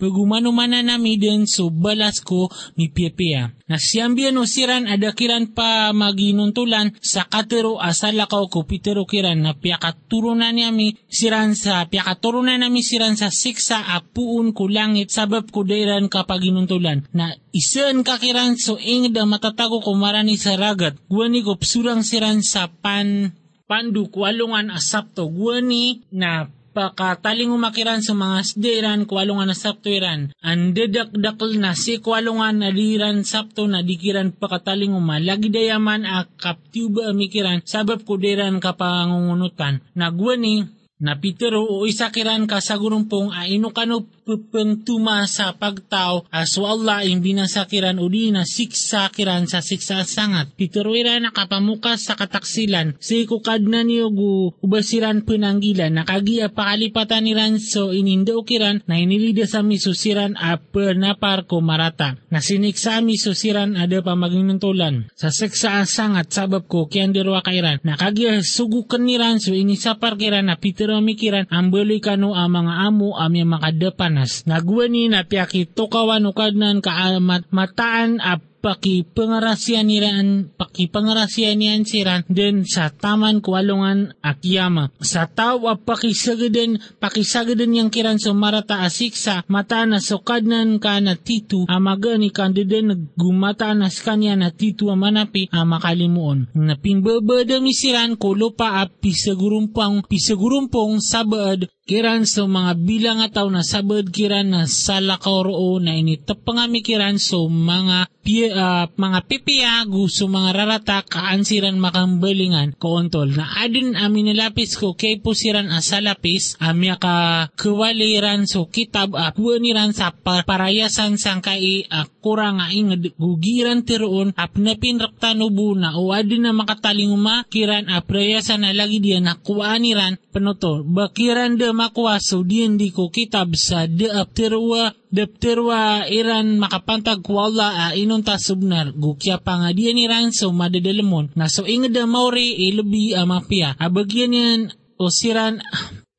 pagumana 0.00 0.48
pagumano-mana 0.48 0.80
nami 0.80 1.20
din 1.20 1.44
so 1.44 1.68
balas 1.68 2.24
ko 2.24 2.48
mi 2.80 2.88
pia 2.88 3.52
Na 3.68 3.78
siyambia 3.78 4.32
no 4.34 4.48
siran 4.48 4.88
adakiran 4.88 5.52
pa 5.54 5.94
maginuntulan 5.94 6.96
sa 6.98 7.28
katero 7.28 7.78
asalakaw 7.78 8.50
ko 8.50 8.66
pitero 8.66 9.06
kiran 9.06 9.44
na 9.44 9.52
piakaturo 9.54 10.34
na 10.34 10.50
nami 10.50 10.96
siran 11.06 11.54
sa 11.54 11.86
piakaturo 11.86 12.42
na 12.42 12.58
nami 12.58 12.82
siran 12.82 13.14
sa 13.14 13.30
siksa 13.30 13.94
apuun 13.94 14.56
ko 14.56 14.66
langit 14.66 15.14
sabab 15.14 15.52
ko 15.54 15.62
dairan 15.62 16.10
kapaginuntulan 16.10 17.06
na 17.14 17.36
isan 17.54 18.02
kakiran 18.02 18.58
so 18.58 18.80
ing 18.80 19.12
da 19.12 19.28
matatago 19.28 19.82
ko 19.84 19.94
marani 19.94 20.40
sa 20.40 20.56
ragat. 20.56 20.96
Guwani 21.10 21.44
ko 21.44 21.58
psurang 21.58 22.06
siran 22.06 22.40
sa 22.40 22.70
pan 22.70 23.34
pandu 23.66 24.08
kualungan 24.08 24.70
asapto. 24.70 25.28
Guwani 25.28 26.06
na 26.14 26.48
pakataling 26.70 27.50
umakiran 27.50 28.00
sa 28.00 28.14
mga 28.14 28.38
sderan 28.46 29.00
kwalungan 29.04 29.50
na 29.50 29.56
sapto 29.58 29.90
iran. 29.90 30.30
Ang 30.40 30.72
dedakdakl 30.72 31.58
na 31.58 31.74
si 31.74 31.98
kwalungan 31.98 32.62
na 32.62 32.70
diran 32.70 33.26
sapto 33.26 33.66
na 33.66 33.82
dikiran 33.82 34.32
pakataling 34.34 34.94
uma. 34.94 35.18
Lagi 35.18 35.50
dayaman 35.50 36.06
a 36.06 36.26
kaptuba 36.26 37.10
amikiran 37.10 37.62
sabab 37.66 38.06
kudiran 38.06 38.62
kapangungunutan. 38.62 39.82
Nagwani 39.94 40.79
na 41.00 41.16
Pitero 41.16 41.64
o 41.64 41.88
isakiran 41.88 42.44
ka 42.44 42.60
sa 42.60 42.76
gurumpong 42.76 43.32
a 43.32 43.48
inukano 43.48 44.04
pupeng 44.28 44.84
tuma 44.84 45.24
sa 45.24 45.56
pagtao 45.56 46.28
aso 46.28 46.68
Allah 46.68 47.02
yung 47.08 47.24
binasakiran 47.24 47.96
o 47.96 48.06
di 48.12 48.28
na 48.28 48.44
siksakiran 48.44 49.48
sa 49.48 49.64
siksa 49.64 50.04
sangat. 50.04 50.52
Pitero 50.54 50.92
ira 50.92 51.16
nakapamukas 51.16 52.04
sa 52.04 52.14
kataksilan 52.14 53.00
si 53.00 53.24
kukad 53.24 53.64
na 53.64 53.80
niyo 53.80 54.12
gu 54.12 54.52
ubasiran 54.60 55.24
penanggilan 55.24 55.96
nakagia 55.96 56.52
pakalipatan 56.52 57.24
ni 57.24 57.32
Ranso 57.32 57.96
inindo 57.96 58.36
kiran 58.44 58.84
na 58.84 59.00
inilida 59.00 59.48
sa 59.48 59.64
misusiran 59.64 60.36
a 60.36 60.60
pernapar 60.60 61.48
ko 61.48 61.64
marata. 61.64 62.20
Na 62.28 62.44
siniksa 62.44 63.00
misusiran 63.00 63.72
ada 63.80 64.04
pa 64.04 64.12
maginuntulan. 64.12 65.08
Sa 65.16 65.32
siksa 65.32 65.80
sangat 65.88 66.28
sabab 66.28 66.68
ko 66.68 66.84
kiyan 66.92 67.16
dirwa 67.16 67.40
kairan 67.40 67.80
nakagia 67.80 68.44
sugukan 68.44 69.00
ni 69.00 69.16
Ranso 69.16 69.56
inisapar 69.56 70.20
kiran 70.20 70.52
na 70.52 70.60
Pitero 70.60 70.89
pero 70.90 71.06
mikiran 71.06 71.46
ang 71.54 71.70
bali 71.70 72.02
kano 72.02 72.34
ang 72.34 72.50
mga 72.50 72.90
amo 72.90 73.14
amya 73.14 73.46
makadapanas. 73.46 74.42
Nagwani 74.50 75.06
na 75.06 75.22
piyaki 75.22 75.70
tukawan 75.70 76.26
ukadnan 76.26 76.82
kaamat 76.82 77.46
mataan 77.54 78.18
ap 78.18 78.49
paki 78.62 79.02
pangarasyan 79.02 79.88
niran 79.88 80.52
paki 80.54 80.86
pangarasyan 80.86 81.58
niyan 81.58 81.82
siran 81.82 82.22
den 82.30 82.62
sa 82.68 82.92
taman 82.92 83.42
kualungan 83.42 84.14
akiyama 84.22 84.92
sa 85.02 85.26
tao 85.26 85.66
a 85.66 85.74
pakisagaden 85.74 86.78
pakisagaden 87.02 87.74
yang 87.74 87.90
kiran 87.90 88.20
so 88.20 88.36
marata 88.36 88.84
asiksa 88.86 89.42
mata 89.50 89.82
na 89.88 89.98
sukadnan 89.98 90.78
ka 90.78 91.02
na 91.02 91.18
titu 91.18 91.66
amaga 91.66 92.14
ni 92.14 92.30
kandiden 92.30 93.10
gumata 93.18 93.72
na 93.74 93.90
skanya 93.90 94.36
na 94.36 94.52
titu 94.52 94.92
manapi 94.92 95.48
a 95.48 95.64
makalimuon. 95.64 96.52
Na 96.54 96.76
pingbabada 96.76 97.56
misiran 97.64 98.20
ko 98.20 98.36
lupa 98.36 98.84
a 98.84 98.86
pisagurumpang 98.86 100.04
pisagurumpong 100.04 101.00
sabad 101.00 101.64
kiran 101.90 102.22
so 102.22 102.46
mga 102.46 102.86
bilang 102.86 103.18
ataw 103.18 103.50
na 103.50 103.66
sabad 103.66 104.14
kiran 104.14 104.54
na 104.54 104.70
salakaoro 104.70 105.82
na 105.82 105.98
initapangami 105.98 106.86
kiran 106.86 107.18
so 107.18 107.50
mga 107.50 108.06
pi, 108.22 108.46
uh, 108.46 108.86
mga 108.94 109.20
pipiya 109.26 109.82
gusto 109.90 110.30
mga 110.30 110.54
rarata 110.54 111.02
kaansiran 111.02 111.82
makambalingan 111.82 112.78
koontol 112.78 113.34
na 113.34 113.58
adin 113.58 113.98
amin 113.98 114.30
nilapis 114.30 114.78
ko 114.78 114.94
kay 114.94 115.18
pusiran 115.18 115.66
asalapis 115.74 116.54
amya 116.62 116.94
ka 116.94 117.50
kawaliran 117.58 118.46
so 118.46 118.70
kitab 118.70 119.18
a 119.18 119.34
uh, 119.34 119.90
sa 119.90 120.14
parayasan 120.22 121.18
sang 121.18 121.42
kai 121.42 121.90
uh, 121.90 122.06
kurang 122.22 122.62
nga 122.62 122.70
ingad 122.70 123.18
gugiran 123.18 123.82
tiroon 123.82 124.30
apnapin 124.38 125.02
raktanubo 125.02 125.74
na 125.74 125.98
o 125.98 126.14
adin 126.14 126.46
na 126.46 126.54
makatalinguma 126.54 127.50
kiran 127.50 127.90
aprayasan 127.90 128.62
na 128.62 128.70
lagi 128.70 129.02
diyan 129.02 129.26
na 129.26 129.34
kuaniran 129.42 130.20
penuto 130.30 130.86
bakiran 130.86 131.58
de 131.80 131.88
makwaso 131.88 132.44
diyan 132.44 132.76
di 132.76 132.92
ko 132.92 133.08
kitab 133.08 133.56
sa 133.56 133.88
de 133.88 134.12
aptirwa 134.12 134.92
Depterwa 135.10 136.06
iran 136.06 136.62
makapantag 136.62 137.26
wala 137.26 137.90
a 137.90 137.98
inunta 137.98 138.38
subnar. 138.38 138.94
Gukya 138.94 139.42
pa 139.42 139.58
nga 139.58 139.74
diyan 139.74 139.98
ni 139.98 140.06
ranso 140.06 140.54
madadalamon 140.54 141.34
na 141.34 141.50
so 141.50 141.66
ingad 141.66 141.90
da 141.90 142.06
mauri 142.06 142.54
ilubi 142.70 143.10
a 143.18 143.26
mapia. 143.26 143.74
Abagyan 143.74 144.30
yan 144.30 144.60
o 145.02 145.10
siran 145.10 145.58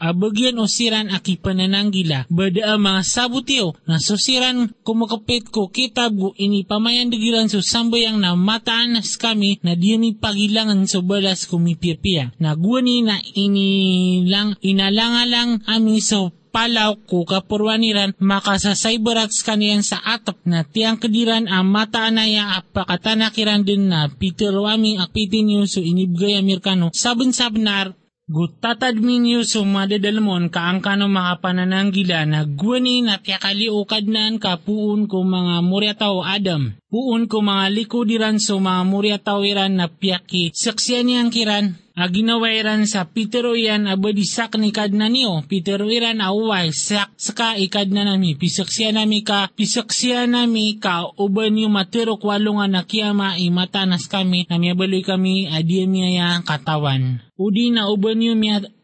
abagyan 0.02 0.58
o 0.58 0.66
siran 0.66 1.14
aki 1.14 1.38
panananggila 1.38 2.26
bada 2.34 2.74
mga 2.82 3.02
sabutiyo 3.06 3.78
na 3.86 4.02
susiran 4.02 4.74
kumakapit 4.82 5.54
ko 5.54 5.70
kitab 5.70 6.18
ko 6.18 6.34
ini 6.42 6.66
pamayan 6.66 7.14
digiran 7.14 7.46
so 7.46 7.62
sambayang 7.62 8.18
na 8.18 8.34
mataan 8.34 8.98
nas 8.98 9.14
kami 9.22 9.62
na 9.62 9.78
diyan 9.78 10.02
ni 10.02 10.12
pagilangan 10.18 10.90
so 10.90 11.06
balas 11.06 11.46
kumipiyapia 11.46 12.34
na 12.42 12.58
guwani 12.58 13.06
na 13.06 13.22
ini 13.38 14.26
lang 14.26 14.58
inalangalang 14.66 15.62
ami 15.70 16.02
so 16.02 16.34
palaw 16.52 17.00
ko 17.08 17.24
kapurwaniran 17.24 18.12
makasasaybaraks 18.20 19.42
kaniyan 19.48 19.82
sa 19.82 20.04
atap 20.04 20.38
na 20.44 20.68
tiyang 20.68 21.00
kediran 21.00 21.48
ang 21.48 21.72
mata 21.72 22.04
anaya 22.04 22.60
apakatanakiran 22.60 23.64
din 23.64 23.88
na 23.88 24.12
Peter 24.12 24.52
Wami 24.52 25.00
akpitin 25.00 25.48
niyo 25.48 25.64
so 25.66 25.80
inibgay 25.80 26.36
Amerikano 26.36 26.92
sabon-sabnar 26.92 27.96
Gutatad 28.30 29.02
minyo 29.02 29.42
so 29.42 29.66
madadalmon 29.66 30.54
kaangkano 30.54 31.10
mga 31.10 31.42
panananggila 31.42 32.30
na 32.30 32.46
gwani 32.46 33.02
na 33.02 33.18
tiyakaliukad 33.18 34.06
naan 34.06 34.38
ka 34.38 34.62
puun 34.62 35.10
ko 35.10 35.26
mga 35.26 35.66
muryataw 35.66 36.22
Adam. 36.22 36.78
Puun 36.94 37.26
ko 37.26 37.42
mga 37.42 37.74
likudiran 37.74 38.38
so 38.38 38.62
mga 38.62 38.86
muryataw 38.86 39.42
iran 39.42 39.74
na 39.74 39.90
piyaki 39.90 40.54
saksyan 40.54 41.10
niyang 41.10 41.34
kiran 41.34 41.81
aginawairan 41.96 42.88
sa 42.88 43.08
Pitero 43.08 43.54
yan 43.58 43.88
abadisak 43.88 44.56
ni 44.58 44.72
kad 44.72 44.96
na 44.96 45.12
niyo. 45.12 45.44
Pitero 45.46 45.92
iran 45.92 46.24
away 46.24 46.72
sak 46.72 47.12
saka 47.20 47.60
ikad 47.60 47.92
na 47.92 48.08
nami. 48.08 48.40
Pisaksya 48.40 48.96
nami 48.96 49.22
ka, 49.22 49.52
pisaksya 49.54 50.26
nami 50.26 50.80
ka 50.80 51.12
uban 51.20 51.58
yung 51.60 51.76
matero 51.76 52.16
kwalungan 52.16 52.72
na 52.72 52.88
kiyama 52.88 53.36
imatanas 53.38 54.08
kami 54.08 54.48
na 54.48 54.56
miyabaloy 54.56 55.04
kami 55.04 55.52
adiyamiya 55.52 56.42
katawan. 56.48 57.20
Udi 57.36 57.74
na 57.74 57.90
uban 57.90 58.22
uudi 58.22 58.81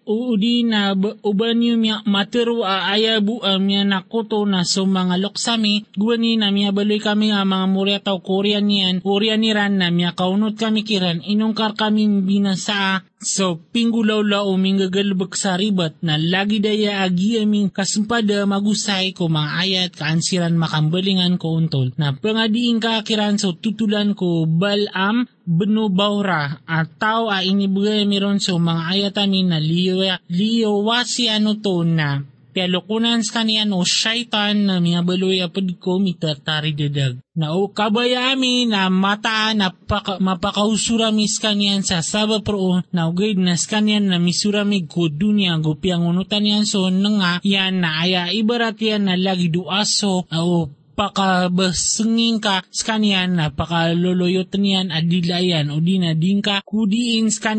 na 0.64 0.96
uban 1.22 1.60
yung 1.60 1.84
matero 2.08 2.64
a 2.64 2.96
ayabu 2.96 3.44
a 3.44 3.60
miya 3.60 3.84
nakuto 3.84 4.48
na 4.48 4.64
so 4.64 4.88
mga 4.88 5.20
loksami. 5.20 5.84
Guwani 6.00 6.40
na 6.40 6.48
miya 6.48 6.72
baloy 6.72 7.04
kami 7.04 7.36
nga 7.36 7.44
mga 7.44 7.68
murya 7.68 8.00
tao 8.00 8.24
Korean 8.24 8.64
niyan 8.64 9.04
Korean 9.04 9.44
niran 9.44 9.84
na 9.84 9.92
miya 9.92 10.16
kaunot 10.16 10.56
kami 10.56 10.88
kiran. 10.88 11.20
Inungkar 11.28 11.76
kami 11.76 12.24
binasa 12.24 13.04
So, 13.18 13.58
pinggulaw-law 13.74 14.54
mingagalbag 14.62 15.34
sa 15.34 15.58
ribat 15.58 15.98
na 16.06 16.22
lagi 16.22 16.62
daya 16.62 17.02
agi 17.02 17.42
aming 17.42 17.74
kasimpada 17.74 18.46
magusay 18.46 19.10
ko 19.18 19.26
mga 19.26 19.52
ayat 19.58 19.92
kaansiran 19.98 20.54
makambalingan 20.54 21.42
ko 21.42 21.58
untol. 21.58 21.98
Na 21.98 22.14
pangadiin 22.14 22.78
ka 22.78 23.02
kiran 23.02 23.42
so 23.42 23.58
tutulan 23.58 24.14
ko 24.14 24.46
balam 24.46 25.26
beno 25.50 25.90
baura 25.90 26.62
at 26.70 26.94
tao 27.02 27.34
a 27.34 27.42
inibigay 27.42 28.06
meron 28.06 28.38
so 28.38 28.62
mga 28.62 28.84
ayat 28.86 29.16
amin 29.18 29.50
na 29.50 29.58
liyo, 29.58 29.98
liyo 30.30 30.86
wasi 30.86 31.26
ano 31.26 31.58
to 31.58 31.82
na 31.82 32.22
Pialukunan 32.58 33.22
sa 33.22 33.46
kaniya 33.46 33.70
no 33.70 33.86
syaitan 33.86 34.66
na 34.66 34.82
miyabaloy 34.82 35.46
apod 35.46 35.78
ko 35.78 36.02
mitatari 36.02 36.74
dedag. 36.74 37.22
Na 37.38 37.54
o 37.54 37.70
kabaya 37.70 38.34
ami 38.34 38.66
na 38.66 38.90
mata 38.90 39.54
na 39.54 39.70
paka, 39.70 40.18
mapakausura 40.18 41.14
mis 41.14 41.38
kaniyan 41.38 41.86
sa 41.86 42.02
saba 42.02 42.42
pro 42.42 42.82
na 42.90 43.14
ugay 43.14 43.38
na 43.38 43.54
kaniyan 43.54 44.10
na 44.10 44.18
misurami 44.18 44.90
ko 44.90 45.06
dunya 45.06 45.54
go 45.62 45.78
piangunutan 45.78 46.50
yan 46.50 46.66
so 46.66 46.90
nga 46.90 47.38
yan 47.46 47.78
na 47.86 48.02
aya 48.02 48.34
ibarat 48.34 48.82
yan 48.82 49.06
na 49.06 49.14
lagi 49.14 49.54
duaso 49.54 50.26
o 50.26 50.74
pakabasenging 50.98 52.42
ka 52.42 52.66
sa 52.74 52.98
kanyan 52.98 53.38
na 53.38 53.54
pakaluluyot 53.54 54.50
niyan 54.58 54.90
adilayan 54.90 55.70
o 55.70 55.78
di 55.78 56.02
na 56.02 56.18
din 56.18 56.42
ka 56.42 56.66
kudiin 56.66 57.30
sa 57.30 57.54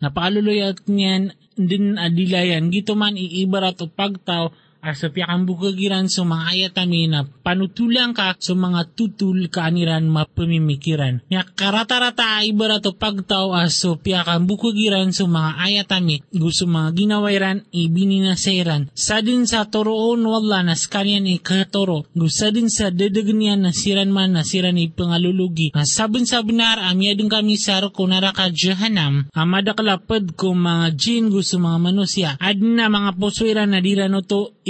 kanyan 0.00 0.08
napakaluluyot 0.08 0.88
niyan 0.88 1.36
din 1.60 2.00
adilayan 2.00 2.72
gito 2.72 2.96
man 2.96 3.20
iibarat 3.20 3.76
o 3.84 3.86
pagtaw 3.86 4.48
Asa 4.80 5.12
piyakang 5.12 5.44
bukagiran 5.44 6.08
sa 6.08 6.24
mga 6.24 6.44
ayatami 6.56 7.04
na 7.04 7.28
panutulang 7.28 8.16
ka 8.16 8.32
sa 8.40 8.56
mga 8.56 8.96
tutul 8.96 9.52
kaaniran 9.52 10.08
mapamimikiran. 10.08 11.20
Nga 11.28 11.42
karata-rata 11.52 12.40
ibarat 12.48 12.88
o 12.88 12.96
pagtaw 12.96 13.52
aso 13.52 14.00
piyakang 14.00 14.48
bukagiran 14.48 15.12
sa 15.12 15.28
mga 15.28 15.50
ayatami 15.60 16.24
gusto 16.32 16.64
mga 16.64 16.96
ginawairan 16.96 17.58
ibininasairan. 17.68 18.88
Sa 18.96 19.20
din 19.20 19.44
sa 19.44 19.68
toroon 19.68 20.24
wala 20.24 20.64
na 20.64 20.72
skanian 20.72 21.28
ikatoro. 21.28 22.08
Gusto 22.16 22.48
din 22.48 22.72
sa 22.72 22.88
dedeganian 22.88 23.60
na 23.60 23.76
siran 23.76 24.08
man 24.08 24.32
na 24.32 24.48
siran 24.48 24.80
ipangalulugi. 24.80 25.76
Nga 25.76 25.84
sabon 25.84 26.24
sa 26.24 26.40
benar 26.40 26.80
amya 26.80 27.12
din 27.12 27.28
kami 27.28 27.60
sa 27.60 27.84
ko 27.84 28.08
naraka 28.08 28.48
jahanam. 28.48 29.28
Amadakalapad 29.36 30.32
ko 30.40 30.56
mga 30.56 30.96
jin 30.96 31.28
gusto 31.28 31.60
mga 31.60 31.78
manusia. 31.80 32.30
Adin 32.40 32.80
na 32.80 32.88
mga 32.88 33.20
poswira 33.20 33.68
na 33.68 33.84
dira 33.84 34.08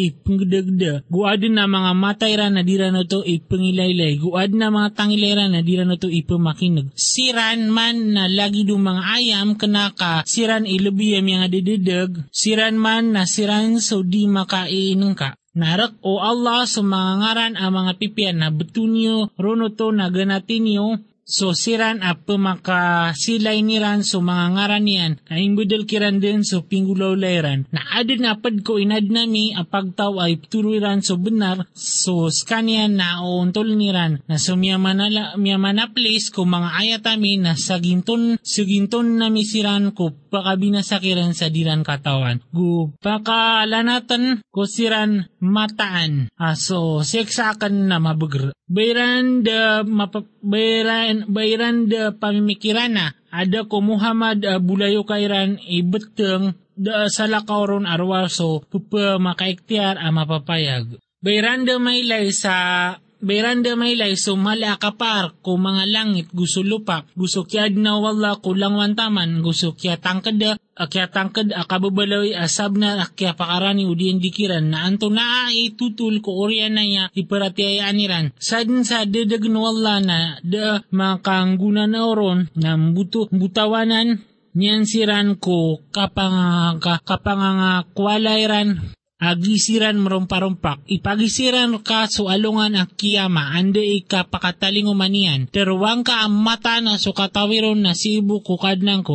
ipengdegda. 0.09 1.05
Guad 1.11 1.45
na 1.53 1.69
mga 1.69 1.93
matayra 1.93 2.47
na 2.49 2.65
dira 2.65 2.89
no 2.89 3.05
to 3.05 3.21
ipengilaylay. 3.27 4.17
Guad 4.17 4.57
na 4.57 4.73
mga 4.73 4.97
tangilera 4.97 5.45
na 5.53 5.61
dira 5.61 5.85
no 5.85 6.01
to 6.01 6.09
ipemakinag. 6.09 6.95
Siran 6.97 7.69
man 7.69 8.17
na 8.17 8.25
lagi 8.31 8.65
do 8.65 8.81
mga 8.81 9.03
ayam 9.21 9.59
kenaka 9.61 10.25
siran 10.25 10.65
ilubiyam 10.65 11.27
yung 11.27 11.45
adidideg. 11.45 12.31
Siran 12.31 12.79
man 12.79 13.13
na 13.13 13.29
siran 13.29 13.83
so 13.83 14.01
di 14.01 14.25
makaiinong 14.31 15.17
ka. 15.19 15.37
Narak 15.51 15.99
o 16.07 16.23
Allah 16.23 16.63
sa 16.63 16.79
mga 16.79 17.13
ngaran 17.19 17.55
ang 17.59 17.75
mga 17.75 17.93
pipian 17.99 18.39
na 18.39 18.55
betunyo, 18.55 19.35
ronoto 19.35 19.91
na 19.91 20.07
ganatinyo, 20.07 21.10
So 21.31 21.55
siran 21.55 22.03
a 22.03 22.19
pemaka 22.19 23.15
silay 23.15 23.63
niran 23.63 24.03
so 24.03 24.19
mga 24.19 24.47
ngaran 24.51 24.83
niyan 24.83 25.13
kaing 25.31 25.55
budal 25.55 25.87
kiran 25.87 26.19
din 26.19 26.43
so 26.43 26.67
pinggulaw 26.67 27.15
layran. 27.15 27.71
Na 27.71 27.87
adin 28.03 28.27
apad 28.27 28.67
ko 28.67 28.83
inad 28.83 29.07
nami 29.07 29.55
apagtaw 29.55 30.19
ay 30.27 30.43
turuiran 30.43 31.07
so 31.07 31.15
benar 31.23 31.71
so 31.71 32.27
skanian 32.35 32.99
na 32.99 33.23
uuntol 33.23 33.79
niran 33.79 34.19
na 34.27 34.43
so 34.43 34.59
miya 34.59 34.75
manala 34.83 35.39
miya 35.39 35.55
mana 35.55 35.95
place 35.95 36.35
ko 36.35 36.43
mga 36.43 36.75
ayatami 36.83 37.39
na 37.39 37.55
saginton 37.55 38.35
saginton 38.43 39.15
nami 39.15 39.47
siran 39.47 39.95
ko 39.95 40.11
pakabinasakiran 40.31 41.35
sa 41.35 41.51
diran 41.51 41.83
katawan. 41.83 42.39
Gu 42.55 42.95
pakalanatan 43.03 44.47
kusiran 44.55 45.27
mataan. 45.43 46.31
Aso 46.39 47.03
seksakan 47.03 47.91
na 47.91 47.99
mabagr. 47.99 48.55
Bayran 48.71 49.43
da 49.43 49.83
mapa, 49.83 50.23
bayran, 50.41 51.27
bayran 51.27 51.91
da 51.91 52.15
pamimikiran 52.15 52.95
na 52.95 53.07
ada 53.31 53.67
ko 53.67 53.83
Muhammad 53.83 54.47
uh, 54.47 54.63
bulayo 54.63 55.03
kairan 55.03 55.59
ibeteng 55.67 56.55
da 56.75 57.07
salakawron 57.11 57.87
arwaso 57.87 58.63
pupa 58.67 59.19
makaiktiar 59.19 59.99
ang 59.99 60.19
mapapayag. 60.19 60.99
Bayranda 61.21 61.77
maylay 61.77 62.33
sa 62.33 62.97
Beranda 63.21 63.77
maylay 63.77 64.17
sumala 64.17 64.81
kapar 64.81 65.37
ko 65.45 65.61
mga 65.61 65.85
langit 65.93 66.33
gusto 66.33 66.65
lupa. 66.65 67.05
Gusto 67.13 67.45
kya 67.45 67.69
na 67.69 68.01
wala 68.01 68.41
kulang 68.41 68.81
wantaman 68.81 69.45
gusto 69.45 69.77
kya 69.77 70.01
tangkad 70.01 70.41
akya 70.73 71.13
tangkad 71.13 71.53
akababalawi 71.53 72.33
asab 72.33 72.81
na 72.81 73.05
akya 73.05 73.37
pakarani 73.37 73.85
udin 73.85 74.25
dikiran. 74.25 74.73
Na 74.73 74.89
anto 74.89 75.13
na 75.13 75.53
itutul 75.53 76.25
ko 76.25 76.33
orya 76.49 76.73
na 76.73 76.81
ya 76.81 77.05
iparatiyayaan 77.13 77.97
niran 78.01 78.27
sadin 78.41 78.89
sa 78.89 79.05
dedag 79.05 79.45
wala 79.53 80.01
na 80.01 80.19
da 80.41 80.81
makangguna 80.89 81.85
na 81.85 82.09
oron 82.09 82.49
na 82.57 82.81
buto 82.81 83.29
butawanan. 83.29 84.25
Niyan 84.51 84.83
siran 84.83 85.39
ko 85.39 85.79
kapang 85.95 86.83
kapang 86.83 87.87
kwalairan 87.95 88.99
agisiran 89.21 90.01
merumpa-rumpak, 90.01 90.89
ipagisiran 90.89 91.77
ka 91.85 92.09
so 92.09 92.33
alungan 92.33 92.73
ang 92.73 92.89
kiyama, 92.89 93.53
ande 93.53 93.85
ika 93.85 94.25
pakatalingo 94.25 94.97
manian, 94.97 95.45
terwang 95.53 96.01
ka 96.01 96.25
ang 96.25 96.41
mata 96.41 96.81
na 96.81 96.97
so 96.97 97.13
katawiron 97.13 97.85
na 97.85 97.93
si 97.93 98.25
ibu 98.25 98.41
ko 98.41 98.57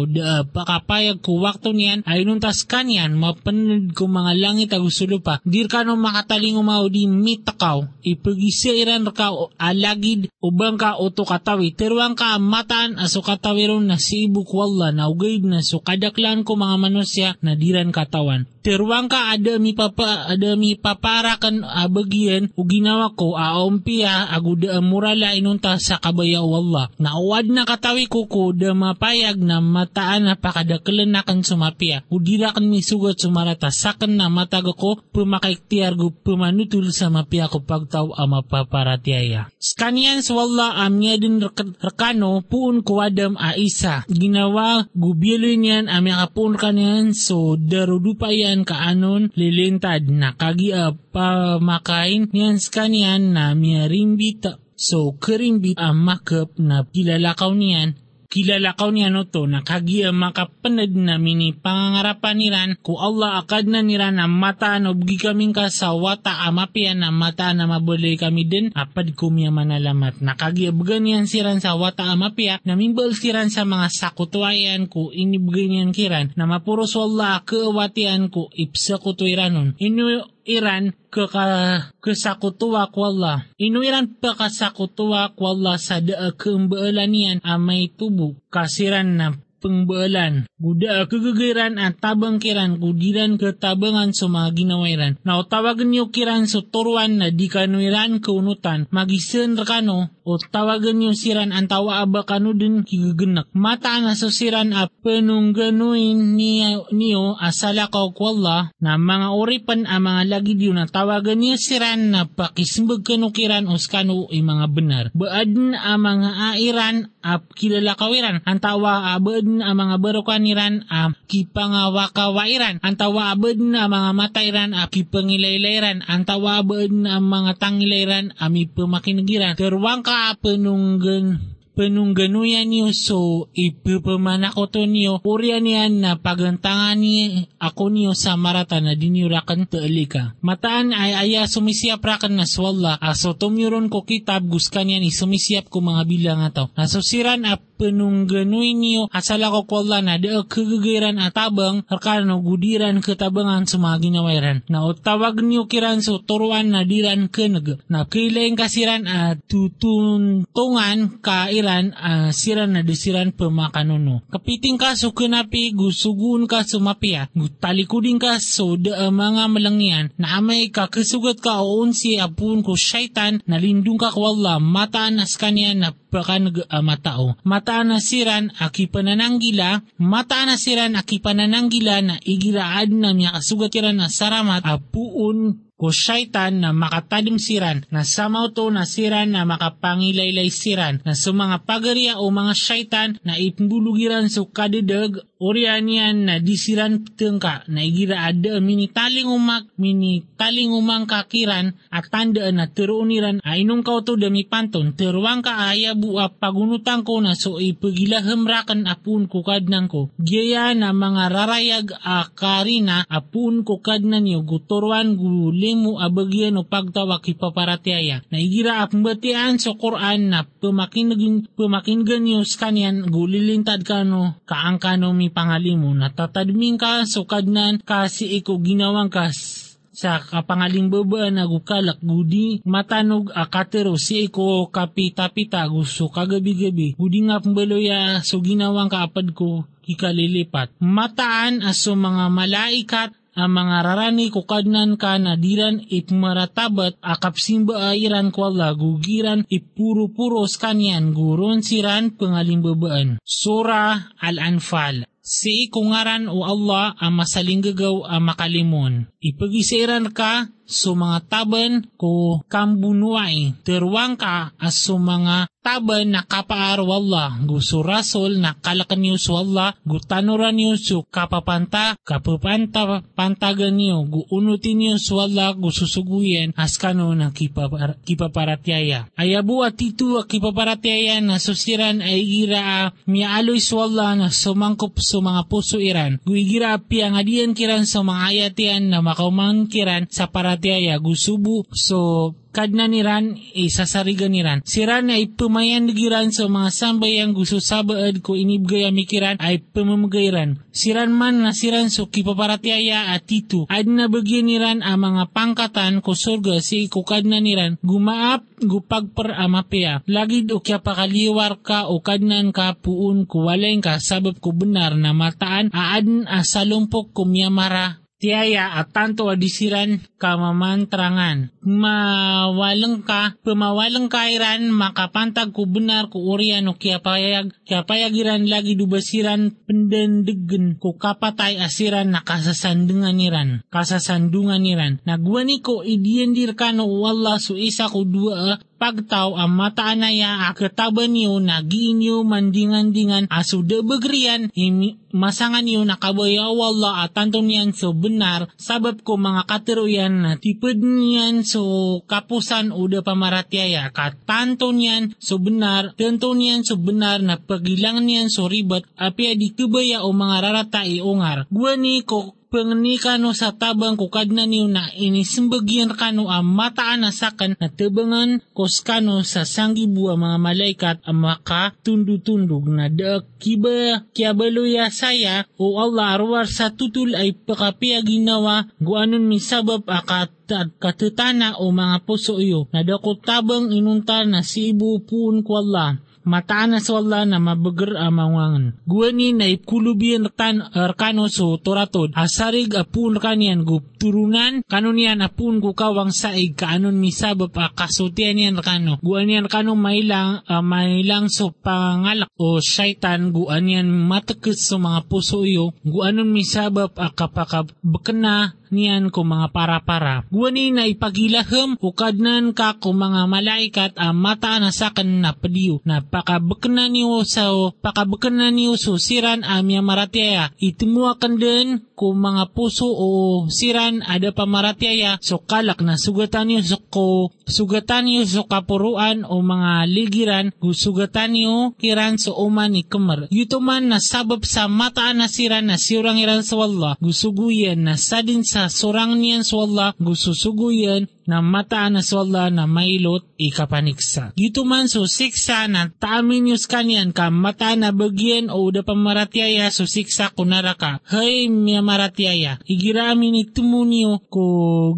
da 0.06 0.46
pakapayag 0.46 1.26
ko 1.26 1.42
wakto 1.42 1.74
niyan, 1.74 2.06
ay 2.06 2.22
nuntas 2.22 2.70
kanyan, 2.70 3.18
mapanod 3.18 3.98
ko 3.98 4.06
mga 4.06 4.32
langit 4.38 4.70
ag 4.78 4.86
pa, 5.26 5.42
dir 5.42 5.66
ka 5.66 5.82
no 5.82 5.98
makatalingo 5.98 6.62
mao 6.62 6.86
di 6.86 7.10
mitakaw, 7.10 8.06
ipagisiran 8.06 9.10
ka 9.10 9.34
o 9.34 9.50
alagid, 9.58 10.30
ubang 10.38 10.78
ka 10.78 11.02
o 11.02 11.10
katawi, 11.10 11.74
terwang 11.74 12.14
ka 12.14 12.38
ang 12.38 12.46
mataan 12.46 13.02
aso 13.02 13.26
katawiron 13.26 13.90
na 13.90 13.98
si 13.98 14.30
ibu 14.30 14.46
ko 14.46 14.70
wala, 14.70 14.94
na 14.94 15.10
ugayid 15.10 15.50
na 15.50 15.66
so 15.66 15.82
ko 15.82 16.54
mga 16.54 16.78
manusya 16.78 17.30
na 17.42 17.58
diran 17.58 17.90
katawan. 17.90 18.46
Terwang 18.66 19.06
ka 19.06 19.30
ada 19.38 19.62
mi 19.62 19.78
papa 19.78 20.26
ada 20.26 20.58
mi 20.58 20.74
paparakan 20.74 21.62
abagyan 21.62 22.50
o 22.58 22.66
ginawa 22.66 23.14
ko 23.14 23.38
aompia 23.38 24.26
aguda 24.26 24.82
murala 24.82 25.38
inunta 25.38 25.78
sa 25.78 26.02
kabaya 26.02 26.42
Allah. 26.42 26.90
Nauwad 26.98 27.46
na 27.46 27.62
katawi 27.62 28.10
ko 28.10 28.26
ko 28.26 28.58
da 28.58 28.74
mapayag 28.74 29.38
na 29.38 29.62
mataan 29.62 30.26
na 30.26 30.34
pakadaklan 30.34 31.14
na 31.14 31.22
kan 31.22 31.46
sumapia. 31.46 32.02
Udira 32.10 32.58
kan 32.58 32.66
mi 32.66 32.82
sugat 32.82 33.22
sumarata 33.22 33.70
sakan 33.70 34.18
na 34.18 34.34
mataga 34.34 34.74
ko 34.74 34.98
pumakaiktiar 35.14 35.94
go 35.94 36.10
pumanutul 36.10 36.90
sa 36.90 37.14
mapia 37.14 37.46
ko 37.46 37.62
pagtaw 37.62 38.18
ang 38.18 38.34
mapaparatiaya. 38.34 39.46
Skanian 39.62 40.26
sa 40.26 40.42
wala 40.42 40.74
amnya 40.82 41.22
din 41.22 41.38
rekano 41.78 42.42
puun 42.42 42.82
ko 42.82 43.06
adam 43.06 43.38
a 43.38 43.54
isa. 43.54 44.10
Ginawa 44.10 44.90
gubyelo 44.98 45.54
niyan 45.54 45.86
amya 45.86 46.26
kapun 46.26 46.58
kanyan 46.58 47.14
so 47.14 47.54
darudupa 47.62 48.34
yan 48.34 48.55
yan 48.56 48.64
kaanon 48.64 49.36
lilintad 49.36 50.08
na 50.08 50.32
kagia 50.32 50.96
pa 51.12 51.60
makain 51.60 52.32
yan 52.32 52.56
skanian 52.56 53.36
na 53.36 53.52
miarimbita. 53.52 54.64
So 54.80 55.20
kerimbit 55.20 55.76
ang 55.76 56.00
makap 56.00 56.56
na 56.56 56.88
kilalakaw 56.88 57.52
niyan 57.52 58.00
kilalakaw 58.36 58.92
niya 58.92 59.08
no 59.08 59.24
to 59.24 59.48
na 59.48 59.64
kagiya 59.64 60.12
makapanad 60.12 60.92
na 60.92 61.16
mini 61.16 61.56
pangangarapan 61.56 62.36
niran 62.36 62.72
ku 62.84 63.00
Allah 63.00 63.40
akad 63.40 63.72
na 63.72 63.80
niran 63.80 64.20
na 64.20 64.28
mata 64.28 64.76
no 64.84 64.92
bugi 64.92 65.16
kaming 65.16 65.56
ka 65.56 65.72
sa 65.72 65.96
wata 65.96 66.44
amapian 66.44 67.00
na 67.00 67.16
mata 67.16 67.56
na 67.56 67.64
mabulay 67.64 68.20
kami 68.20 68.44
din. 68.44 68.76
Apad 68.76 69.16
kumya 69.16 69.56
manalamat. 69.56 70.20
Na 70.20 70.36
kagiya 70.36 70.76
bugan 70.76 71.08
yan 71.08 71.32
siran 71.32 71.64
sa 71.64 71.80
wata 71.80 72.12
amapia 72.12 72.60
na 72.68 72.76
mimbal 72.76 73.16
siran 73.16 73.48
sa 73.48 73.64
mga 73.64 73.88
sakutuayan 73.88 74.92
ko 74.92 75.16
inibugay 75.16 75.72
niyan 75.72 75.96
kiran 75.96 76.36
na 76.36 76.44
mapuros 76.44 76.92
Allah 77.00 77.40
kawatian 77.48 78.28
ko 78.28 78.52
ipsa 78.52 79.00
kutuiranon 79.00 79.80
inu 79.80 80.35
iran 80.46 80.94
kaka 81.10 81.90
kesakutuwa 82.00 82.88
ko 82.94 83.10
Allah. 83.12 83.44
Inuiran 83.58 84.16
pa 84.22 84.38
kasakutuwa 84.38 85.34
ko 85.34 85.58
Allah 85.58 85.76
sa 85.82 86.00
daa 86.00 86.32
kembaalanian 86.38 87.42
amay 87.44 87.90
tubo 87.92 88.38
kasiran 88.54 89.10
na 89.18 89.28
pengbaalan. 89.66 90.46
Guda 90.62 91.10
kegegairan 91.10 91.82
at 91.82 91.98
tabang 91.98 92.38
kiran 92.38 92.78
kudiran 92.78 93.42
ketabangan 93.42 94.14
sa 94.14 94.30
mga 94.30 94.54
ginawairan. 94.54 95.18
Na 95.26 95.42
tawagan 95.42 95.90
niyo 95.90 96.14
kiran 96.14 96.46
sa 96.46 96.62
turuan 96.62 97.18
na 97.18 97.34
di 97.34 97.50
kanuiran 97.50 98.22
kaunutan. 98.22 98.86
Magisan 98.94 99.58
rakano 99.58 100.14
o 100.22 100.38
tawagan 100.38 101.02
niyo 101.02 101.18
siran 101.18 101.50
ang 101.50 101.66
tawa 101.66 102.06
aba 102.06 102.22
kanu 102.30 102.54
din 102.54 102.86
kigagenak. 102.86 103.50
Mata 103.58 103.98
na 103.98 104.14
sa 104.14 104.30
siran 104.30 104.70
a 104.78 104.86
penungganuin 104.86 106.38
niyo, 106.38 106.86
niyo 106.94 107.34
asala 107.42 107.90
ka 107.90 108.06
Allah 108.06 108.70
na 108.78 109.02
mga 109.02 109.34
oripan 109.34 109.90
ang 109.90 110.06
mga 110.06 110.24
lagi 110.30 110.54
diyo 110.54 110.78
na 110.78 110.86
tawagan 110.86 111.42
niyo 111.42 111.58
siran 111.58 112.14
na 112.14 112.30
pakisimbag 112.30 113.02
kanukiran 113.02 113.66
o 113.66 113.78
skano 113.82 114.30
ay 114.30 114.46
mga 114.46 114.66
benar. 114.70 115.06
Baad 115.18 115.52
ang 115.56 116.02
mga 116.02 116.30
airan 116.58 117.15
ap 117.26 117.50
kilala 117.58 117.98
kawiran. 117.98 118.46
Ang 118.46 118.60
tawa 118.62 119.18
abad 119.18 119.42
na 119.42 119.74
mga 119.74 119.98
barokaniran 119.98 120.86
ap 120.86 121.18
kipangawakawairan. 121.26 122.86
Ang 122.86 122.96
tawa 122.96 123.34
na 123.58 123.90
mga 123.90 124.12
matairan 124.14 124.78
ap 124.78 124.94
kipangilaylairan. 124.94 126.06
Ang 126.06 126.22
tawa 126.30 126.62
abad 126.62 126.94
na 126.94 127.18
mga 127.18 127.58
tangilairan 127.58 128.38
ami 128.38 128.70
pemakingiran. 128.70 129.58
Terwang 129.58 130.06
ka 130.06 130.38
penunggan 130.38 131.55
penungganuyan 131.76 132.66
niyo 132.66 132.96
so 132.96 133.52
ipipamanakoto 133.52 134.88
niyo 134.88 135.20
urian 135.28 135.62
niyan 135.62 136.00
na 136.00 136.12
pagantangan 136.16 136.96
ni 136.96 137.46
ako 137.60 137.92
niyo 137.92 138.12
sa 138.16 138.40
marata 138.40 138.80
na 138.80 138.96
diniurakan 138.96 139.68
taalika. 139.68 140.40
Mataan 140.40 140.96
ay 140.96 141.12
aya 141.14 141.44
sumisiyap 141.46 142.00
rakan 142.00 142.40
na 142.40 142.48
swalla 142.48 142.96
aso 142.98 143.36
tumyuron 143.36 143.92
ko 143.92 144.08
kitab 144.08 144.48
guskan 144.48 144.90
yan 144.96 145.04
isumisiap 145.04 145.68
ko 145.68 145.84
mga 145.84 146.04
bilang 146.08 146.42
ato. 146.42 146.72
Aso 146.80 147.04
siran 147.04 147.44
a 147.44 147.60
penungganuy 147.78 148.74
niyo 148.74 149.06
asala 149.14 149.54
ko 149.54 149.70
kwalla 149.70 150.02
na 150.02 150.18
de 150.18 150.34
kagagairan 150.48 151.22
at 151.22 151.38
tabang 151.38 151.86
harkano 151.86 152.42
gudiran 152.42 153.04
ketabangan 153.04 153.70
sa 153.70 153.78
mga 153.78 154.10
ginawairan. 154.10 154.58
Na 154.72 154.88
o 154.88 154.98
tawag 154.98 155.44
niyo 155.46 155.70
kiran 155.70 156.02
so 156.02 156.18
turuan 156.24 156.74
na 156.74 156.82
diran 156.82 157.30
kenag 157.30 157.84
na 157.92 158.10
kailaing 158.10 158.58
kasiran 158.58 159.06
at 159.06 159.44
tutuntungan 159.46 161.20
kairan 161.22 161.66
siran 161.66 161.92
uh, 161.98 162.30
siran 162.32 162.72
na 162.78 162.82
disiran 162.86 163.34
pemakanuno. 163.34 164.22
Kapiting 164.32 164.78
ka 164.78 164.96
so 164.96 165.12
kenapi 165.12 165.74
gusugun 165.76 166.48
ka 166.48 166.64
sumapia. 166.64 167.28
Talikudin 167.60 168.22
ka 168.22 168.40
so 168.40 168.78
da 168.78 169.10
uh, 169.10 169.12
mga 169.12 169.50
malangyan 169.52 170.06
na 170.16 170.40
amay 170.40 170.70
ka 170.72 170.88
kasugat 170.88 171.42
ka 171.42 171.66
o 171.66 171.84
unsi 171.84 172.22
apun 172.22 172.64
ko 172.64 172.78
syaitan 172.78 173.42
na 173.50 173.58
lindung 173.58 174.00
ka 174.00 174.14
kwalla 174.14 174.62
mataan 174.62 175.20
as 175.20 175.36
kanya 175.36 175.74
na 175.76 175.90
pakan 175.92 176.54
uh, 176.54 176.84
matao. 176.86 177.36
Mataan 177.44 177.65
na 177.66 177.98
siran 177.98 178.54
aki 178.62 178.88
panananggila, 178.88 179.82
mataan 179.98 180.54
na 180.54 180.56
siran 180.56 180.94
aki 180.94 181.20
panananggila 181.20 182.02
na 182.06 182.16
igiraad 182.22 182.94
na 182.94 183.12
miya 183.18 183.34
kasugat 183.36 183.74
na 183.92 184.08
saramat 184.08 184.64
apuun 184.64 185.65
ko 185.76 185.92
syaitan 185.92 186.64
na 186.64 186.72
makatalim 186.72 187.36
siran, 187.36 187.84
na 187.92 188.08
samaw 188.08 188.56
to 188.56 188.72
na 188.72 188.88
siran 188.88 189.36
na 189.36 189.44
makapangilaylay 189.44 190.48
siran, 190.48 191.04
na 191.04 191.14
sa 191.14 191.36
mga 191.36 191.68
pagarya 191.68 192.14
o 192.24 192.32
mga 192.32 192.54
syaitan 192.56 193.20
na 193.28 193.36
ipbulugiran 193.36 194.32
sa 194.32 194.48
kadidag 194.48 195.20
Orian 195.36 195.84
yan 195.84 196.32
na 196.32 196.40
disiran 196.40 197.04
tengka 197.04 197.68
na 197.68 197.84
igira 197.84 198.24
ada 198.24 198.64
mini 198.64 198.88
taling 198.88 199.28
umak 199.28 199.68
mini 199.76 200.24
taling 200.40 200.72
umang 200.72 201.04
kakiran 201.04 201.76
at 201.92 202.08
tandaan 202.08 202.56
na 202.56 202.72
teruniran 202.72 203.44
ainong 203.44 203.84
kau 203.84 204.00
to 204.00 204.16
dami 204.16 204.48
panton 204.48 204.96
teruang 204.96 205.44
ka 205.44 205.76
aya 205.76 205.92
bua 205.92 206.32
pagunutang 206.32 207.04
ko 207.04 207.20
na 207.20 207.36
so 207.36 207.60
ipagilaham 207.60 208.48
rakan 208.48 208.88
apun 208.88 209.28
ko 209.28 209.44
kadnang 209.44 209.92
ko. 209.92 210.08
Gaya 210.16 210.72
na 210.72 210.96
mga 210.96 211.28
rarayag 211.28 211.88
akarina 212.00 213.04
apun 213.04 213.68
ko 213.68 213.84
kadnan 213.84 214.24
niyo 214.24 214.40
gutorwan 214.48 215.20
gulimu 215.66 215.98
abagyan 215.98 216.62
o 216.62 216.64
pagtawa 216.64 217.18
kipaparatiaya. 217.26 218.22
Na 218.30 218.38
igira 218.38 218.86
apmbatian 218.86 219.58
sa 219.58 219.74
Quran 219.74 220.30
na 220.30 220.46
pamakinagin 220.46 221.50
pamakingan 221.58 222.22
niyo 222.22 222.46
skanyan 222.46 223.10
gulilintad 223.10 223.82
kano 223.82 224.38
kaangkano 224.46 225.10
mi 225.18 225.34
pangalimo 225.34 225.90
natatadming 225.98 226.78
ka 226.78 227.10
sukadnan 227.10 227.82
kasi 227.82 228.38
iko 228.38 228.62
ginawang 228.62 229.10
kas 229.10 229.66
sa 229.90 230.22
kapangaling 230.22 230.94
baba 230.94 231.34
na 231.34 231.50
gukalak 231.50 231.98
gudi 232.04 232.62
matanog 232.62 233.34
akatero 233.34 233.98
si 233.98 234.30
iko 234.30 234.70
kapita-pita 234.70 235.66
gusto 235.66 236.14
kagabi-gabi 236.14 236.94
gudi 236.94 237.26
nga 237.26 237.42
pambaloya 237.42 238.22
so 238.22 238.38
ginawang 238.38 238.92
kaapad 238.92 239.34
ko 239.34 239.66
kikalilipat. 239.86 240.74
Mataan 240.82 241.62
aso 241.62 241.94
mga 241.94 242.34
malaikat 242.34 243.10
ang 243.36 243.52
mga 243.52 243.78
rarani 243.84 244.32
kukadnan 244.32 244.96
ka 244.96 245.20
na 245.20 245.36
diran 245.36 245.84
ipmaratabat 245.84 247.04
akap 247.04 247.36
simba 247.36 247.92
airan 247.92 248.32
ko 248.32 248.48
Allah 248.48 248.72
gugiran 248.72 249.44
ipuro-puros 249.52 250.56
kanyan 250.56 251.12
guron 251.12 251.60
siran 251.60 252.16
pangalimbabaan. 252.16 253.20
Surah 253.28 254.16
Al-Anfal 254.24 255.04
Si 255.26 255.66
ikungaran 255.66 256.30
o 256.30 256.46
Allah 256.46 256.94
ang 257.02 257.18
masalinggagaw 257.18 258.06
ang 258.06 258.30
makalimon. 258.30 259.10
Ipagisiran 259.26 260.14
ka 260.14 260.54
so 260.66 260.98
mga 260.98 261.30
taban 261.30 261.86
ko 261.96 262.42
kambunuay. 262.50 263.54
Terwang 263.66 264.18
ka 264.18 264.54
as 264.58 264.82
mga 264.86 265.50
taban 265.66 266.14
na 266.14 266.22
kapaar 266.26 266.82
Allah. 266.82 267.42
Gusto 267.46 267.82
rasol 267.82 268.38
na 268.38 268.58
kalakan 268.58 269.02
niyo 269.02 269.18
so 269.18 269.38
Allah. 269.42 269.74
Gutanuran 269.86 270.58
niyo 270.58 270.78
so 270.78 271.06
kapapanta. 271.10 271.98
Kapapanta 272.06 273.02
pantagan 273.18 273.78
niyo. 273.78 274.06
Guunutin 274.06 274.78
niyo 274.78 275.02
so 275.02 275.22
Allah. 275.22 275.54
Gususuguyan 275.58 276.54
as 276.58 276.78
kano 276.78 277.14
na 277.18 277.34
kipapar, 277.34 277.98
kipaparatyaya. 278.06 279.10
Ayabu 279.18 279.66
at 279.66 279.78
ito 279.82 280.22
kipaparatyaya 280.26 281.22
na 281.22 281.42
susiran 281.42 282.02
ay 282.02 282.26
gira 282.26 282.94
mialoy 283.06 283.62
so 283.62 283.82
Allah 283.82 284.18
na 284.18 284.30
sumangkop 284.30 284.98
so 285.02 285.22
mga 285.22 285.46
puso 285.50 285.78
iran. 285.82 286.22
Guigira 286.26 286.78
api 286.78 287.06
ang 287.06 287.18
adian 287.18 287.54
kiran 287.54 287.86
sa 287.90 288.06
mga 288.06 288.22
ayatian 288.34 288.84
na 288.90 289.02
makauman 289.16 289.72
kiran 289.72 290.12
sa 290.12 290.28
paratyaya 290.28 291.00
gusubu 291.00 291.64
so 291.72 292.36
kadna 292.52 292.88
niran 292.88 293.36
isasarigan 293.52 294.32
niran. 294.32 294.60
Siran 294.64 295.12
ay 295.12 295.28
pumayan 295.36 295.92
giran 295.92 296.32
sa 296.32 296.48
mga 296.48 296.72
sambay 296.72 297.20
ang 297.20 297.36
gusto 297.36 297.60
sabaad 297.60 298.24
ko 298.24 298.40
inibgay 298.40 298.88
amikiran 298.88 299.40
ay 299.44 299.60
pamamagayran. 299.60 300.64
Siran 300.72 301.12
man 301.12 301.44
na 301.44 301.52
siran 301.52 301.92
so 301.92 302.08
kipaparatyaya 302.08 303.12
at 303.12 303.28
tito. 303.28 303.68
Ad 303.68 303.92
na 303.92 304.08
bagyan 304.08 304.48
niran 304.48 304.80
ang 304.80 305.04
mga 305.04 305.36
pangkatan 305.36 306.00
ko 306.00 306.16
surga 306.16 306.64
si 306.64 306.88
ikukad 306.88 307.28
na 307.28 307.44
niran 307.44 307.76
gumaap 307.84 308.48
gupagper 308.64 309.36
amapya. 309.36 310.08
Lagi 310.08 310.48
do 310.48 310.64
kya 310.64 310.80
pakaliwar 310.80 311.60
ka 311.60 311.92
o 311.92 312.00
kadnan 312.00 312.56
ka 312.56 312.80
puun 312.80 313.28
kuwaleng 313.28 313.84
ka 313.84 314.00
sabab 314.00 314.40
ko 314.40 314.56
benar 314.56 314.96
na 314.96 315.12
mataan 315.12 315.76
aadn 315.76 316.24
asalumpok 316.24 317.12
kumyamara 317.12 318.05
tiyaya 318.20 318.80
at 318.80 318.96
tanto 318.96 319.28
adisiran 319.28 320.00
kamamantrangan. 320.16 321.52
Mawalang 321.66 323.04
ka, 323.04 323.36
pamawalang 323.44 324.08
kairan, 324.08 324.70
makapantag 324.72 325.52
ko 325.52 325.66
benar 325.68 326.08
ko 326.08 326.22
urian 326.34 326.70
o 326.70 326.78
kaya 326.78 327.02
payag, 327.02 327.52
kaya 327.66 327.84
payagiran 327.84 328.46
lagi 328.48 328.78
dubasiran 328.78 329.54
pendendegen 329.66 330.78
ko 330.80 330.96
kapatay 330.96 331.60
asiran 331.60 332.14
na 332.14 332.22
kasasandungan 332.22 333.18
niran, 333.18 333.50
kasasandungan 333.74 334.62
niran. 334.62 334.94
Nagwani 335.04 335.60
ko 335.60 335.82
idiyendir 335.82 336.54
ka 336.54 336.72
no 336.72 336.88
wala 336.88 337.42
so 337.42 337.58
isa 337.58 337.90
ko 337.90 338.06
dua 338.06 338.62
pagtaw 338.76 339.40
ang 339.40 339.56
mataan 339.56 340.04
na 340.04 340.12
ya 340.12 340.52
akataban 340.52 341.16
niyo 341.16 341.40
na 341.40 341.64
ginyo 341.64 342.28
mandingan-dingan 342.28 343.32
aso 343.32 343.64
de 343.64 343.80
begrian 343.80 344.52
imi 344.52 345.00
masangan 345.16 345.64
niyo 345.64 345.88
nakabayaw 345.88 346.52
wala 346.52 347.08
at 347.08 347.16
tanto 347.16 347.40
niyan 347.40 347.72
so 347.72 347.96
benar 347.96 348.52
sabab 348.60 349.00
ko 349.00 349.16
mga 349.16 349.48
katiruyan 349.48 350.14
na 350.20 350.32
tipid 350.36 350.84
niyan 350.84 351.48
so 351.48 351.64
kapusan 352.04 352.76
uda 352.76 353.00
pamaratyaya 353.00 353.96
katanto 353.96 354.76
niyan 354.76 355.16
so 355.16 355.40
benar 355.40 355.96
tanto 355.96 356.36
niyan 356.36 356.68
so 356.68 356.76
benar 356.76 357.24
na 357.24 357.40
pagilang 357.40 358.04
niyan 358.04 358.28
so 358.28 358.52
ribat 358.52 358.84
api 359.00 359.40
di 359.40 359.56
kubaya 359.56 360.04
o 360.04 360.12
mga 360.12 360.38
rarata 360.44 360.84
iungar 360.84 361.48
gwani 361.48 362.04
ko 362.04 362.36
pengni 362.56 362.96
kano 362.96 363.36
sa 363.36 363.52
tabang 363.52 364.00
kukadna 364.00 364.48
niyo 364.48 364.72
na 364.72 364.88
inisembagyan 364.96 365.92
kano 365.92 366.32
ang 366.32 366.48
mataan 366.48 367.04
na 367.04 367.12
sakan 367.12 367.60
na 367.60 367.68
tabangan 367.68 368.40
kos 368.56 368.80
kano 368.80 369.20
sa 369.28 369.44
sanggibu 369.44 370.08
ang 370.08 370.24
mga 370.24 370.38
malaikat 370.40 370.98
ang 371.04 371.20
makatundu-tundog 371.20 372.72
na 372.72 372.88
da 372.88 373.20
kiba 373.44 374.08
kiabaluya 374.16 374.88
saya 374.88 375.44
o 375.60 375.84
Allah 375.84 376.16
arwar 376.16 376.48
sa 376.48 376.72
tutul 376.72 377.12
ay 377.20 377.36
pakapia 377.36 378.00
ginawa 378.00 378.72
guanon 378.80 379.28
mi 379.28 379.44
sabab 379.44 379.84
akat 379.92 380.32
at 380.54 380.70
katutana 380.78 381.58
o 381.58 381.74
mga 381.74 382.06
puso 382.06 382.38
iyo. 382.38 382.70
Na 382.70 382.86
dako 382.86 383.18
tabang 383.18 383.74
inunta 383.74 384.22
na 384.30 384.46
si 384.46 384.78
ibu 384.78 385.02
pun 385.02 385.42
ko 385.42 385.66
Allah 385.66 385.98
mataan 386.26 386.76
na 386.76 386.80
sa 386.82 386.98
Allah 387.00 387.24
na 387.24 387.38
mabagar 387.38 387.96
amangangan. 388.02 388.82
Guwani 388.84 389.38
na 389.38 389.46
ikulubian 389.48 390.28
tan 390.34 390.66
arkano 390.74 391.30
so 391.30 391.56
toratod, 391.62 392.12
asarig 392.18 392.74
apun 392.74 393.22
kanyan 393.22 393.64
gup 393.64 393.86
turunan, 394.02 394.66
kanon 394.66 395.00
yan 395.00 395.24
apun 395.24 395.62
kukawang 395.62 396.12
saig. 396.12 396.58
Kaanon 396.58 396.98
misabap 396.98 397.54
a 397.58 397.72
kasutian 397.72 398.42
yan 398.42 398.58
kano. 398.60 398.98
Guan 399.06 399.30
yan 399.30 399.48
kano 399.48 399.78
mailang, 399.78 400.42
uh, 400.50 400.66
mailang 400.66 401.30
so 401.30 401.54
pangalak. 401.54 402.30
O 402.36 402.60
syaitan, 402.60 403.30
guan 403.30 403.70
yan 403.70 403.88
matakit 403.88 404.58
sa 404.58 404.82
mga 404.82 405.06
puso 405.08 405.46
iyo, 405.46 405.78
guanon 405.86 406.34
misabap 406.34 406.98
a 406.98 407.14
kapakabakana 407.14 408.58
niyan 408.72 409.12
ko 409.12 409.28
mga 409.28 409.52
para-para. 409.52 410.24
Guwani 410.32 410.72
na 410.72 410.88
ipagilaham 410.88 411.76
ukadnan 411.82 412.56
ka 412.56 412.78
ko 412.80 412.96
mga 412.96 413.28
malaikat 413.28 413.92
ang 414.00 414.18
mata 414.18 414.58
na 414.58 414.72
sakan 414.72 415.22
na 415.22 415.36
padiyo 415.36 415.84
na 415.84 416.00
pakabakna 416.02 416.88
niyo 416.88 417.22
sa 417.28 417.52
pakabakna 417.84 418.50
niyo 418.50 418.80
so 418.80 418.96
siran 418.96 419.44
amya 419.44 419.84
maratyaya 419.84 420.56
itimuakan 420.58 421.36
din 421.36 421.68
ko 421.96 422.16
mga 422.16 422.56
puso 422.56 422.88
o 422.88 423.10
siran 423.52 424.04
ada 424.04 424.32
pamaratyaya 424.32 425.20
so 425.20 425.40
kalak 425.44 425.84
na 425.84 426.00
sugatan 426.00 426.52
niyo 426.52 426.62
so 426.64 426.80
ko 426.92 427.32
sugatan 427.48 428.08
niyo 428.08 428.24
so 428.28 428.44
kapuruan 428.48 429.28
o 429.28 429.44
mga 429.44 429.88
ligiran 429.88 430.48
sugatan 430.76 431.36
niyo 431.36 431.56
kiran 431.76 432.16
so 432.16 432.36
uman 432.36 432.72
ni 432.72 432.84
kamar. 432.84 433.28
Yuto 433.32 433.60
man 433.60 433.92
na 433.92 434.00
sabab 434.00 434.44
sa 434.48 434.68
mata 434.72 435.12
na 435.12 435.28
siran 435.32 435.68
na 435.68 435.78
sirang 435.80 436.20
iran 436.20 436.44
sa 436.44 436.56
Allah 436.60 436.96
gusuguyan 437.04 437.84
na 437.84 437.96
sadin 438.00 438.44
sa 438.48 438.55
surang 438.72 439.20
niyan 439.20 439.44
sa 439.44 439.68
Allah 439.68 439.92
gususuguyan 440.00 441.12
na 441.26 441.42
mataan 441.42 441.98
na 441.98 442.02
Allah 442.02 442.48
na 442.54 442.66
mailot 442.70 443.26
ikapaniksa. 443.38 444.32
Dito 444.38 444.64
man 444.64 444.88
so 444.88 445.06
siksa 445.10 445.68
na 445.68 445.90
taamin 445.90 446.54
kanyan 446.66 447.12
ka 447.12 447.34
mata 447.34 447.74
na 447.76 447.92
bagyan 447.92 448.54
o 448.54 448.70
da 448.72 448.82
pamaratyaya 448.86 449.70
so 449.74 449.86
siksa 449.86 450.32
kunara 450.32 450.78
ka. 450.78 451.02
Hay 451.10 451.50
miya 451.50 451.82
maratyaya. 451.82 452.62
Igiramin 452.66 453.46
itumunyo 453.46 454.22
ko 454.30 454.46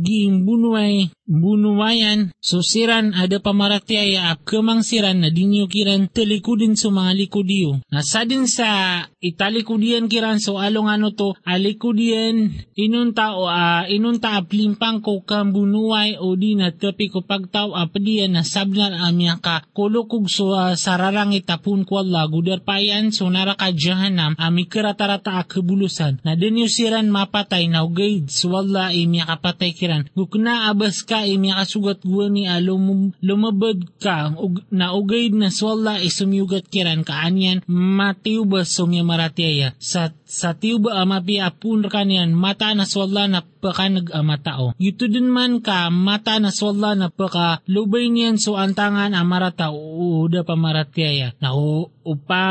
giing 0.03 0.43
bunuay 0.43 1.09
bunuwayan 1.27 2.31
so 2.39 2.63
siran 2.63 3.11
ada 3.11 3.43
pamaratyaya 3.43 4.31
ap 4.31 4.47
kemang 4.47 4.79
siran 4.79 5.19
na 5.19 5.27
dinyo 5.27 5.67
kiran 5.67 6.07
telikudin 6.07 6.79
so 6.79 6.87
mga 6.87 7.13
likudiyo. 7.19 7.83
Nasadin 7.91 8.47
sa 8.47 9.03
italikudian 9.19 10.07
kiran 10.07 10.39
so 10.39 10.55
along 10.55 10.87
ano 10.87 11.11
to 11.11 11.35
alikudian 11.43 12.55
inunta 12.79 13.35
o 13.35 13.43
uh, 13.51 13.83
inunta 13.91 14.39
aplimpang 14.39 15.03
ko 15.03 15.19
kambunuay 15.27 16.15
o 16.19 16.35
di 16.35 16.57
na 16.57 16.73
tapi 16.73 17.09
ko 17.09 17.23
pagtaw 17.23 17.73
apadiyan 17.73 18.37
na 18.37 18.43
sabnar 18.43 18.93
amya 18.93 19.39
ka 19.39 19.63
kulukog 19.71 20.27
so 20.27 20.53
uh, 20.53 20.73
sararang 20.73 21.33
itapun 21.33 21.87
ko 21.87 22.03
Allah 22.03 22.25
gudar 22.27 22.61
payan 22.61 23.13
so 23.15 23.29
naraka 23.29 23.71
jahanam 23.73 24.33
ami 24.35 24.67
kiratarata 24.67 25.39
akabulusan 25.41 26.19
na 26.25 26.33
dinyo 26.33 26.67
siran 26.67 27.09
mapatay 27.09 27.69
na 27.69 27.85
ugaid 27.87 28.29
so 28.29 28.53
Allah 28.53 28.91
imya 28.93 29.27
kapatay 29.27 29.71
kiran. 29.77 30.09
Gukna 30.17 30.71
abas 30.73 31.05
ka 31.05 31.23
imya 31.23 31.61
kasugat 31.61 32.01
guwa 32.01 32.27
ni 32.31 32.49
uh, 32.49 32.59
lum, 32.59 33.13
lumabad 33.21 33.77
ka 34.01 34.33
na 34.73 34.93
ugaid 34.97 35.37
na 35.37 35.53
so 35.53 35.71
Allah 35.71 36.01
isumyugat 36.01 36.67
kiran 36.67 37.05
kaanyan 37.05 37.61
matiubas 37.69 38.73
so 38.73 38.89
miya 38.89 39.05
maratyaya 39.05 39.77
sa 39.77 40.11
sa 40.27 40.51
tiuba 40.51 40.99
amapi 40.99 41.39
apun 41.39 41.87
kanyan 41.87 42.35
mata 42.35 42.75
na 42.75 42.83
swalla 42.83 43.31
na 43.31 43.39
paka 43.39 43.87
nag-amatao. 43.87 44.75
Ito 44.75 45.07
din 45.07 45.31
man 45.31 45.63
ka 45.63 45.87
mata 45.87 46.35
na 46.43 46.51
swalla 46.51 46.99
na 46.99 47.07
paka 47.07 47.63
lubay 47.65 48.11
niyan 48.11 48.35
so 48.35 48.59
antangan 48.59 49.15
amarata 49.15 49.71
uuda 49.71 50.43
pamaratyaya. 50.43 51.31
Na 51.39 51.55
upa, 51.55 52.45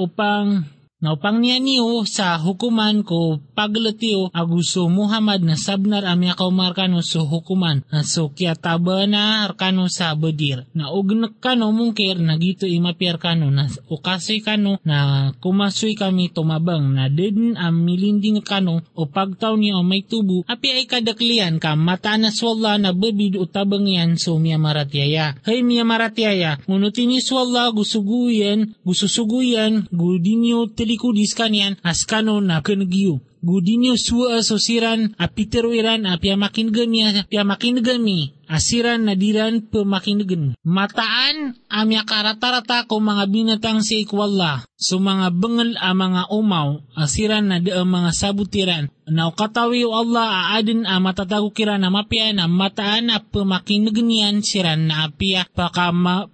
upang 0.00 0.77
na 0.98 1.14
upang 1.14 1.38
niya 1.38 1.62
niyo 1.62 2.02
sa 2.10 2.34
hukuman 2.42 3.06
ko 3.06 3.38
paglatiyo 3.54 4.34
aguso 4.34 4.90
Muhammad 4.90 5.46
na 5.46 5.54
sabnar 5.54 6.02
amya 6.02 6.34
kaumarkano 6.34 7.06
so 7.06 7.22
hukuman. 7.22 7.86
Na 7.94 8.02
so 8.02 8.34
kya 8.34 8.58
taba 8.58 9.06
na 9.06 9.46
arkano 9.46 9.86
sa 9.86 10.18
badir 10.18 10.66
na 10.74 10.90
ugnak 10.90 11.38
kano 11.38 11.70
mungkir 11.70 12.18
na 12.18 12.34
gito 12.34 12.66
imapiar 12.66 13.22
kano. 13.22 13.46
Na 13.54 13.70
ukasoy 13.86 14.42
kano 14.42 14.82
na 14.82 15.30
kumasoy 15.38 15.94
kami 15.94 16.34
tumabang. 16.34 16.90
Na 16.90 17.06
din 17.06 17.54
ang 17.54 17.78
milinding 17.78 18.42
kano 18.42 18.82
o 18.98 19.06
pagtaw 19.06 19.54
o 19.54 19.80
may 19.86 20.02
tubo 20.02 20.42
api 20.50 20.82
ay 20.82 20.86
kadaklian 20.90 21.62
ka 21.62 21.78
mata 21.78 22.18
na 22.18 22.34
swalla 22.34 22.74
na 22.74 22.90
babid 22.90 23.38
utabang 23.38 23.86
yan 23.86 24.18
so 24.18 24.34
miya 24.42 24.58
maratyaya. 24.58 25.38
Hay 25.46 25.62
miya 25.62 25.86
maratyaya 25.86 26.58
ngunutin 26.66 27.14
ni 27.14 27.22
swalla 27.22 27.70
gusuguyan 27.70 28.74
gususuguyan 28.82 29.86
gudinyo 29.94 30.66
talikudis 30.88 31.36
kanian 31.36 31.76
askano 31.84 32.40
na 32.40 32.64
kenegyo. 32.64 33.20
Gudinyo 33.44 33.94
suwa 33.96 34.42
sosiran 34.42 35.14
apiteruiran 35.18 36.06
apiamakin 36.08 36.72
gami 36.72 37.04
apiamakin 37.04 37.84
gami 37.84 38.32
asiran 38.48 39.04
na 39.06 39.14
diran 39.14 39.62
pemakinigan. 39.68 40.56
Mataan 40.64 41.54
amya 41.68 42.02
karata-rata 42.08 42.88
ko 42.88 42.98
mga 42.98 43.28
binatang 43.28 43.84
si 43.84 44.08
ikwala. 44.08 44.64
So 44.80 44.98
mga 44.98 45.36
bengal 45.36 45.76
a 45.78 45.92
mga 45.92 46.32
umaw 46.32 46.80
asiran 46.96 47.52
na 47.52 47.60
da 47.60 47.84
mga 47.84 48.10
sabutiran. 48.16 48.88
Na 49.08 49.32
katawi 49.32 49.88
o 49.88 49.96
Allah 49.96 50.52
aadin 50.52 50.84
a 50.84 51.00
matatago 51.00 51.48
kira 51.52 51.80
na 51.80 51.88
mapia 51.88 52.28
na 52.36 52.44
mataan 52.44 53.08
na 53.08 53.24
pemakinigan 53.24 54.04
yan 54.04 54.44
siran 54.44 54.84
na 54.92 55.08
apia 55.08 55.48
paka 55.48 55.88
ma, 55.96 56.28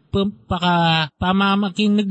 paka 0.47 1.11
pamamakin 1.19 2.03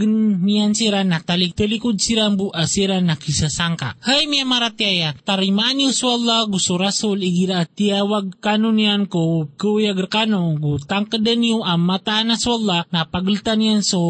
niyan 0.44 0.76
sira 0.76 1.08
na 1.08 1.24
talik-talikod 1.24 2.00
siran 2.00 2.36
bu 2.36 2.52
asiran 2.52 3.08
na 3.08 3.16
kisasangka. 3.16 3.96
Hay 4.04 4.28
miya 4.28 4.44
maratyaya, 4.44 5.16
tarimani 5.24 5.88
uswalla 5.88 6.44
gusto 6.52 6.76
rasul 6.76 7.24
igira 7.24 7.64
at 7.64 7.72
tiyawag 7.72 8.44
kano 8.44 8.76
niyan 8.76 9.08
ko 9.08 9.48
kuya 9.56 9.93
gerkano 9.94 10.58
gu 10.60 10.82
tangkadan 10.84 11.42
yu 11.46 11.58
ang 11.64 11.82
mataan 11.86 12.34
na 12.34 12.36
swalla 12.36 12.86
na 12.94 13.06
paglitan 13.08 13.62
yan 13.62 13.82
so 13.86 14.02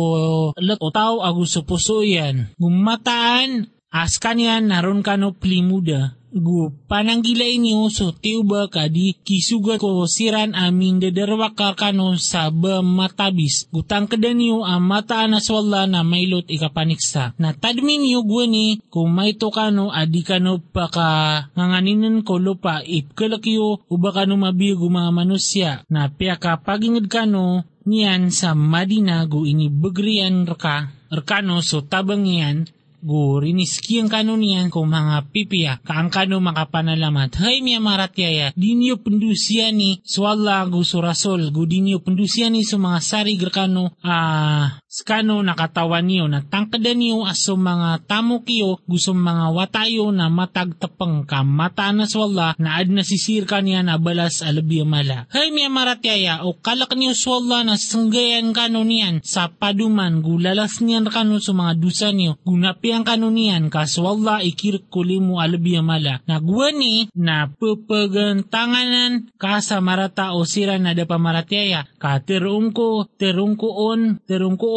lat 0.58 0.80
o 0.82 0.90
tao 0.90 1.22
agusto 1.22 1.62
puso 1.68 2.02
yan. 2.02 2.56
Gumataan 2.58 3.70
askan 3.94 4.40
yan 4.42 4.64
naron 4.72 5.06
kano 5.06 5.38
plimuda 5.38 6.18
gu 6.34 6.74
pananggilay 6.90 7.62
niyo 7.62 7.94
so 7.94 8.10
tiuba 8.10 8.66
kadi 8.66 9.22
kisuga 9.22 9.78
ko 9.78 10.10
siran 10.10 10.58
amin 10.58 10.98
dadarwa 10.98 11.54
karkano 11.54 12.18
sa 12.18 12.50
matabis 12.82 13.70
gutang 13.70 14.10
kada 14.10 14.34
niyo 14.34 14.66
ang 14.66 14.82
mataan 14.82 15.38
na 15.38 15.40
swalla 15.40 15.86
na 15.86 16.02
mailot 16.02 16.50
ikapaniksa 16.50 17.38
na 17.38 17.54
tadmin 17.54 18.02
niyo 18.02 18.26
gwani 18.26 18.82
kung 18.90 19.14
may 19.14 19.38
to 19.38 19.54
kano 19.54 19.94
adi 19.94 20.26
kano 20.26 20.58
paka 20.58 21.54
nganganinan 21.54 22.26
ko 22.26 22.42
lupa 22.42 22.82
ipkalakyo 22.82 23.86
uba 23.86 24.10
kano 24.10 24.34
mabigo 24.34 24.90
mga 24.90 25.12
manusya 25.14 25.72
na 25.94 26.10
piyaka 26.10 26.58
pagingid 26.66 27.06
kano 27.14 27.62
niyan 27.86 28.32
sa 28.32 28.56
Madina 28.56 29.28
gu 29.30 29.44
ini 29.44 29.68
begrian 29.68 30.48
reka 30.48 30.90
rekano 31.12 31.60
so 31.62 31.84
tabang 31.84 32.26
yan 32.26 32.66
gu 33.04 33.43
riniski 33.43 33.99
ang 33.99 34.08
kanunian 34.08 34.72
ko 34.72 34.88
mga 34.88 35.28
pipiya 35.30 35.74
kaang 35.84 36.08
kano 36.08 36.39
makapanalamat. 36.39 37.36
Hay 37.43 37.60
miya 37.60 37.84
maratyaya, 37.84 38.56
dinyo 38.56 39.04
pendusia 39.04 39.70
ni 39.76 39.99
swalla 40.08 40.64
gu 40.72 40.82
surasol, 40.82 41.51
gu 41.51 41.64
dinyo 41.68 41.99
pendusia 41.99 42.47
ni 42.47 42.64
sa 42.64 42.80
mga 42.80 42.99
sari 43.04 43.36
gerkano 43.36 43.91
ah 44.01 44.80
skano 44.94 45.41
nakatawan 45.41 46.06
niyo 46.06 46.30
na 46.30 46.46
tangkadan 46.46 47.02
niyo 47.02 47.26
aso 47.26 47.58
mga 47.58 48.06
tamo 48.06 48.46
kiyo 48.46 48.78
gusto 48.86 49.18
mga 49.18 49.50
watayo 49.50 50.14
na 50.14 50.30
matag 50.30 50.78
tapang 50.78 51.26
ka 51.26 51.41
mata 51.41 51.89
na 51.89 52.06
swalla 52.06 52.54
na 52.62 52.78
ad 52.78 52.94
nasisir 52.94 53.50
ka 53.50 53.66
niya 53.66 53.82
na 53.82 53.98
balas 53.98 54.46
alabi 54.46 54.86
mala. 54.86 55.26
Hay 55.34 55.50
miya 55.50 55.74
maratyaya 55.74 56.46
o 56.46 56.54
kalak 56.62 56.94
niyo 56.94 57.18
swalla 57.18 57.66
na 57.66 57.74
sanggayan 57.74 58.54
kano 58.54 58.86
niyan 58.86 59.26
sa 59.26 59.50
paduman 59.50 60.22
gulalas 60.22 60.78
niyan 60.78 61.10
kano 61.10 61.41
sa 61.41 61.58
mga 61.58 61.74
dusa 61.82 62.14
niyo 62.14 62.38
gunapi 62.46 62.94
ang 62.94 63.02
kanunian 63.02 63.74
kaswalla 63.74 64.46
ikirkuli 64.46 65.18
mo 65.18 65.41
alabi 65.41 65.82
mala. 65.82 66.22
Nagwani 66.30 67.10
na 67.18 67.50
pupagantanganan 67.50 69.34
ka 69.41 69.58
sa 69.58 69.82
marata 69.82 70.38
o 70.38 70.46
sira 70.46 70.78
na 70.78 70.94
da 70.94 71.10
ka 71.10 72.22
terungko 72.22 73.10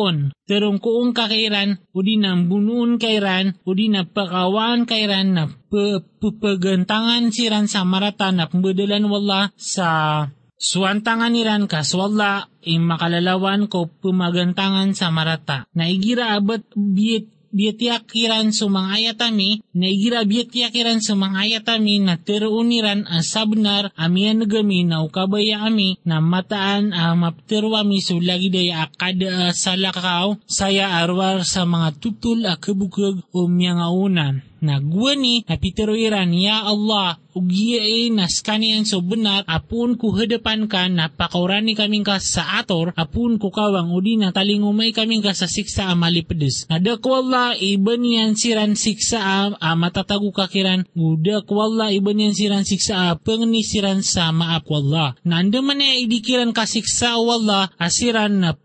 terungkoon 0.06 0.46
terungkoon 0.46 1.10
terungkoon 1.10 1.10
kakairan 1.14 1.70
o 1.90 1.98
di 2.02 2.14
na 2.18 2.38
bunuon 2.38 2.98
kairan 3.02 3.58
o 3.66 3.70
di 3.74 3.90
na 3.90 4.06
pakawan 4.06 4.86
kairan 4.86 5.34
na 5.34 5.44
pupagantangan 6.22 7.34
siran 7.34 7.66
sa 7.66 7.82
marata 7.82 8.30
na 8.30 8.46
pembadalan 8.46 9.10
wala 9.10 9.50
sa 9.58 10.30
Suwantangan 10.56 11.36
niran 11.36 11.68
kaswalla 11.68 12.48
im 12.64 12.88
makalalawan 12.88 13.68
ko 13.68 13.92
pumagantangan 13.92 14.96
sa 14.96 15.12
marata. 15.12 15.68
Naigira 15.76 16.32
abat 16.32 16.64
biyet 16.72 17.28
biyatiakiran 17.56 18.52
sumangayatami, 18.52 19.64
na 19.72 19.86
igira 19.88 20.28
biyatiakiran 20.28 21.00
sumangayatami 21.00 22.04
na 22.04 22.20
tiruuniran 22.20 23.08
ang 23.08 23.24
sabnar 23.24 23.96
amian 23.96 24.44
nagami 24.44 24.84
na 24.84 25.00
ukabaya 25.00 25.64
ami 25.64 25.96
na 26.04 26.20
mataan 26.20 26.92
a 26.92 27.16
maptirwami 27.16 28.04
sulagi 28.04 28.52
daya 28.52 28.84
akada 28.84 29.56
salakaw 29.56 30.36
saya 30.44 31.00
arwar 31.00 31.48
sa 31.48 31.64
mga 31.64 31.96
tutul 31.96 32.44
a 32.44 32.60
kabukag 32.60 33.24
o 33.32 33.48
miyangaunan. 33.48 34.44
Nagwani 34.56 35.44
na 35.44 35.60
pitiruiran, 35.60 36.32
Ya 36.32 36.64
Allah, 36.64 37.20
ugiyae 37.36 38.08
nas 38.16 38.40
kanian 38.40 38.88
so 38.88 39.04
benar, 39.04 39.44
apun 39.44 40.00
ku 40.00 40.16
hadapan 40.16 40.64
ka 40.64 40.88
na 40.88 41.12
pakaurani 41.12 41.76
kaming 41.76 42.02
ka 42.02 42.16
sa 42.16 42.64
ator, 42.64 42.96
apun 42.96 43.36
ku 43.36 43.52
kawang 43.52 43.92
udi 43.92 44.16
na 44.16 44.32
talingumay 44.32 44.96
kaming 44.96 45.20
ka 45.20 45.36
sa 45.36 45.44
siksa 45.44 45.92
amali 45.92 46.24
pedes. 46.24 46.64
Nada 46.72 46.96
ko 46.96 47.20
Allah, 47.20 47.52
iba 47.60 48.00
niyan 48.00 48.32
siran 48.40 48.72
siksa 48.72 49.20
a, 49.20 49.38
a 49.52 49.76
matatagu 49.76 50.32
kakiran, 50.32 50.88
guda 50.96 51.44
ko 51.44 51.60
Allah, 51.60 51.92
iba 51.92 52.16
niyan 52.16 52.32
siran 52.32 52.64
siksa 52.64 53.12
a, 53.12 53.20
pengni 53.20 53.60
siran 53.60 54.00
sa 54.00 54.32
maap 54.32 54.64
wallah. 54.72 55.12
Nanda 55.28 55.60
man 55.60 55.76
na 55.76 55.92
idikiran 55.92 56.56
ka 56.56 56.64
siksa 56.64 57.20
wallah, 57.20 57.68
asiran 57.76 58.40
na 58.40 58.56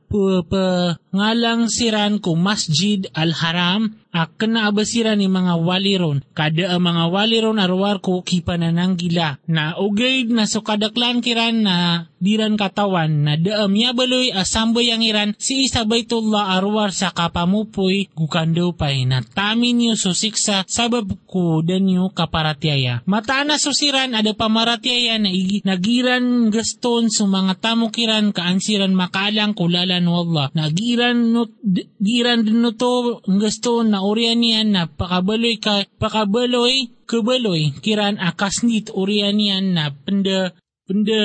ngalang 1.11 1.71
siran 1.71 2.19
ko 2.19 2.35
Masjid 2.35 3.07
Al-Haram 3.15 3.95
ak 4.11 4.43
na 4.43 4.67
abasira 4.67 5.15
ni 5.15 5.31
mga 5.31 5.55
waliron. 5.63 6.19
Kada 6.35 6.75
ang 6.75 6.83
mga 6.83 7.03
waliron 7.15 7.63
arwar 7.63 8.03
ko 8.03 8.19
kipananang 8.19 8.60
gila. 8.69 9.41
Na 9.49 9.73
ugay 9.81 10.29
na 10.29 10.45
so 10.45 10.61
kadaklan 10.61 11.25
kiran 11.25 11.65
na 11.65 12.05
diran 12.21 12.53
katawan 12.53 13.25
na 13.25 13.33
daam 13.33 13.73
yabaloy 13.73 14.29
asambay 14.29 14.93
ang 14.93 15.01
iran 15.01 15.33
si 15.41 15.65
Isabaytullah 15.65 16.53
arwar 16.53 16.93
sa 16.93 17.09
kapamupoy 17.09 18.13
gukando 18.13 18.77
pay 18.77 19.09
na 19.09 19.25
tamin 19.25 19.81
niyo 19.81 19.97
so 19.97 20.13
siksa 20.13 20.61
sabab 20.69 21.09
ko 21.25 21.65
danyo 21.65 22.13
kaparatyaya. 22.13 23.01
Mataan 23.09 23.49
na 23.49 23.57
susiran 23.57 24.13
ada 24.13 24.37
pamaratyaya 24.37 25.17
na 25.17 25.33
igi, 25.33 25.65
nagiran 25.65 26.53
gaston 26.53 27.09
so 27.09 27.25
mga 27.25 27.57
tamukiran 27.57 28.29
kaansiran 28.29 28.93
makalang 28.93 29.57
kulalan 29.57 30.05
wallah. 30.05 30.53
Nagiran 30.53 31.33
no, 31.33 31.49
giran 31.97 32.45
din 32.45 32.61
to 32.77 33.23
gaston 33.25 33.95
na 33.95 34.05
orian 34.05 34.37
niyan 34.37 34.69
na 34.75 34.83
pakabaloy 34.85 35.57
ka 35.57 35.87
pakabaloy 35.97 36.91
kabaloy 37.11 37.75
kiran 37.83 38.15
akas 38.15 38.63
nit 38.63 38.87
orian 38.95 39.35
niyan 39.35 39.75
na 39.75 39.91
penda 39.91 40.55
penda 40.87 41.23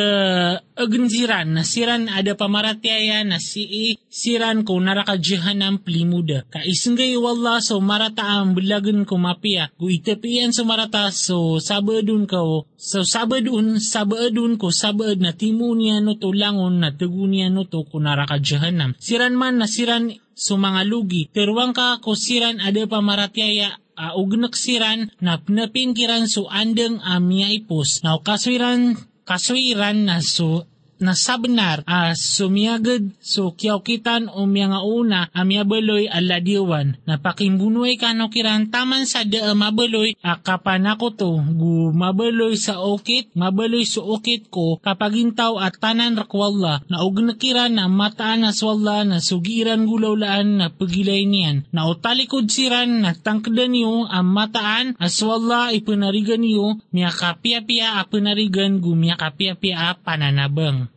agen 0.79 1.07
siran 1.07 1.55
na 1.55 1.63
siran 1.63 2.11
ada 2.11 2.35
pamaratyaya 2.35 3.23
na 3.23 3.39
si 3.39 3.95
siran 4.11 4.67
ko 4.67 4.79
naraka 4.83 5.15
jahanam 5.19 5.79
plimuda 5.83 6.43
ka 6.47 6.63
isenggay 6.63 7.15
wallah 7.19 7.59
so 7.63 7.79
marata 7.79 8.23
ang 8.23 8.55
bulagan 8.55 9.03
ko 9.03 9.19
mapia. 9.19 9.71
Gu 9.79 10.03
itepian 10.03 10.51
so 10.51 10.63
marata 10.63 11.11
so 11.15 11.59
sabadun 11.59 12.31
ko 12.31 12.71
so 12.79 13.03
sabadun 13.03 13.79
sabadun 13.79 14.59
ko 14.59 14.75
sabad 14.75 15.23
na 15.23 15.35
timunia 15.35 16.03
no 16.03 16.19
to 16.19 16.31
langon 16.31 16.83
na 16.83 16.91
tegunia 16.95 17.47
no 17.51 17.67
to 17.67 17.87
ko 17.87 18.03
naraka 18.03 18.43
jahanam. 18.43 18.95
Siran 19.03 19.39
man 19.39 19.63
na 19.63 19.67
siran 19.67 20.15
so 20.37 20.55
mga 20.61 20.83
lugi 20.87 21.27
terwang 21.33 21.73
ka 21.75 21.99
ko 21.99 22.13
siran 22.15 22.61
ada 22.61 22.85
pamaratyaya 22.87 23.86
uh, 23.97 24.13
ugnak 24.21 24.55
siran 24.55 25.11
na 25.19 25.41
pinapingkiran 25.41 26.29
so 26.29 26.47
andeng 26.53 27.01
amya 27.03 27.49
ipos 27.51 28.05
na 28.05 28.21
kaswiran 28.21 28.95
kaswiran 29.25 30.07
na 30.07 30.21
so 30.23 30.69
na 30.99 31.13
sabnar 31.13 31.85
a 31.85 32.17
sumiyagad 32.17 33.13
so 33.21 33.53
kiyaw 33.53 33.85
kitan 33.85 34.33
o 34.33 34.49
nga 34.49 34.81
una 34.81 35.29
amya 35.37 35.63
baloy 35.69 36.09
aladiwan 36.09 36.97
na 37.05 37.21
pakimbunuay 37.21 38.01
kano 38.01 38.33
kiran 38.33 38.73
taman 38.73 39.05
sa 39.05 39.23
da 39.23 39.53
mabaloy 39.53 40.17
a 40.25 40.41
kapanako 40.41 41.09
to 41.13 41.31
gu 41.55 41.93
mabaloy 41.93 42.57
sa 42.57 42.81
okit 42.81 43.31
mabaloy 43.37 43.85
sa 43.85 44.01
okit 44.01 44.49
ko 44.49 44.81
kapag 44.81 45.21
intaw 45.21 45.61
at 45.61 45.77
tanan 45.77 46.17
rakwalla 46.17 46.81
na 46.89 47.05
og 47.05 47.21
nakiran 47.21 47.77
na 47.77 47.87
mataan 47.91 48.47
na 48.47 48.51
swalla 48.55 49.03
na 49.03 49.19
sugiran 49.19 49.85
gulawlaan 49.85 50.61
na 50.61 50.67
pagilay 50.71 51.27
niyan. 51.27 51.67
Na 51.75 51.91
utalikod 51.91 52.49
siran 52.49 53.03
na 53.03 53.13
tangkadan 53.13 53.75
niyo 53.75 54.07
ang 54.07 54.29
mataan 54.31 54.95
aswalla 55.03 55.75
ipanarigan 55.75 56.41
niyo 56.41 56.79
miya 56.95 57.11
kapia-pia 57.11 58.01
a 58.01 58.07
panarigan 58.07 58.79
gu 58.79 58.93
miya 58.95 59.19
kapia-pia 59.19 59.91
a 59.91 59.99
pananabang 59.99 60.89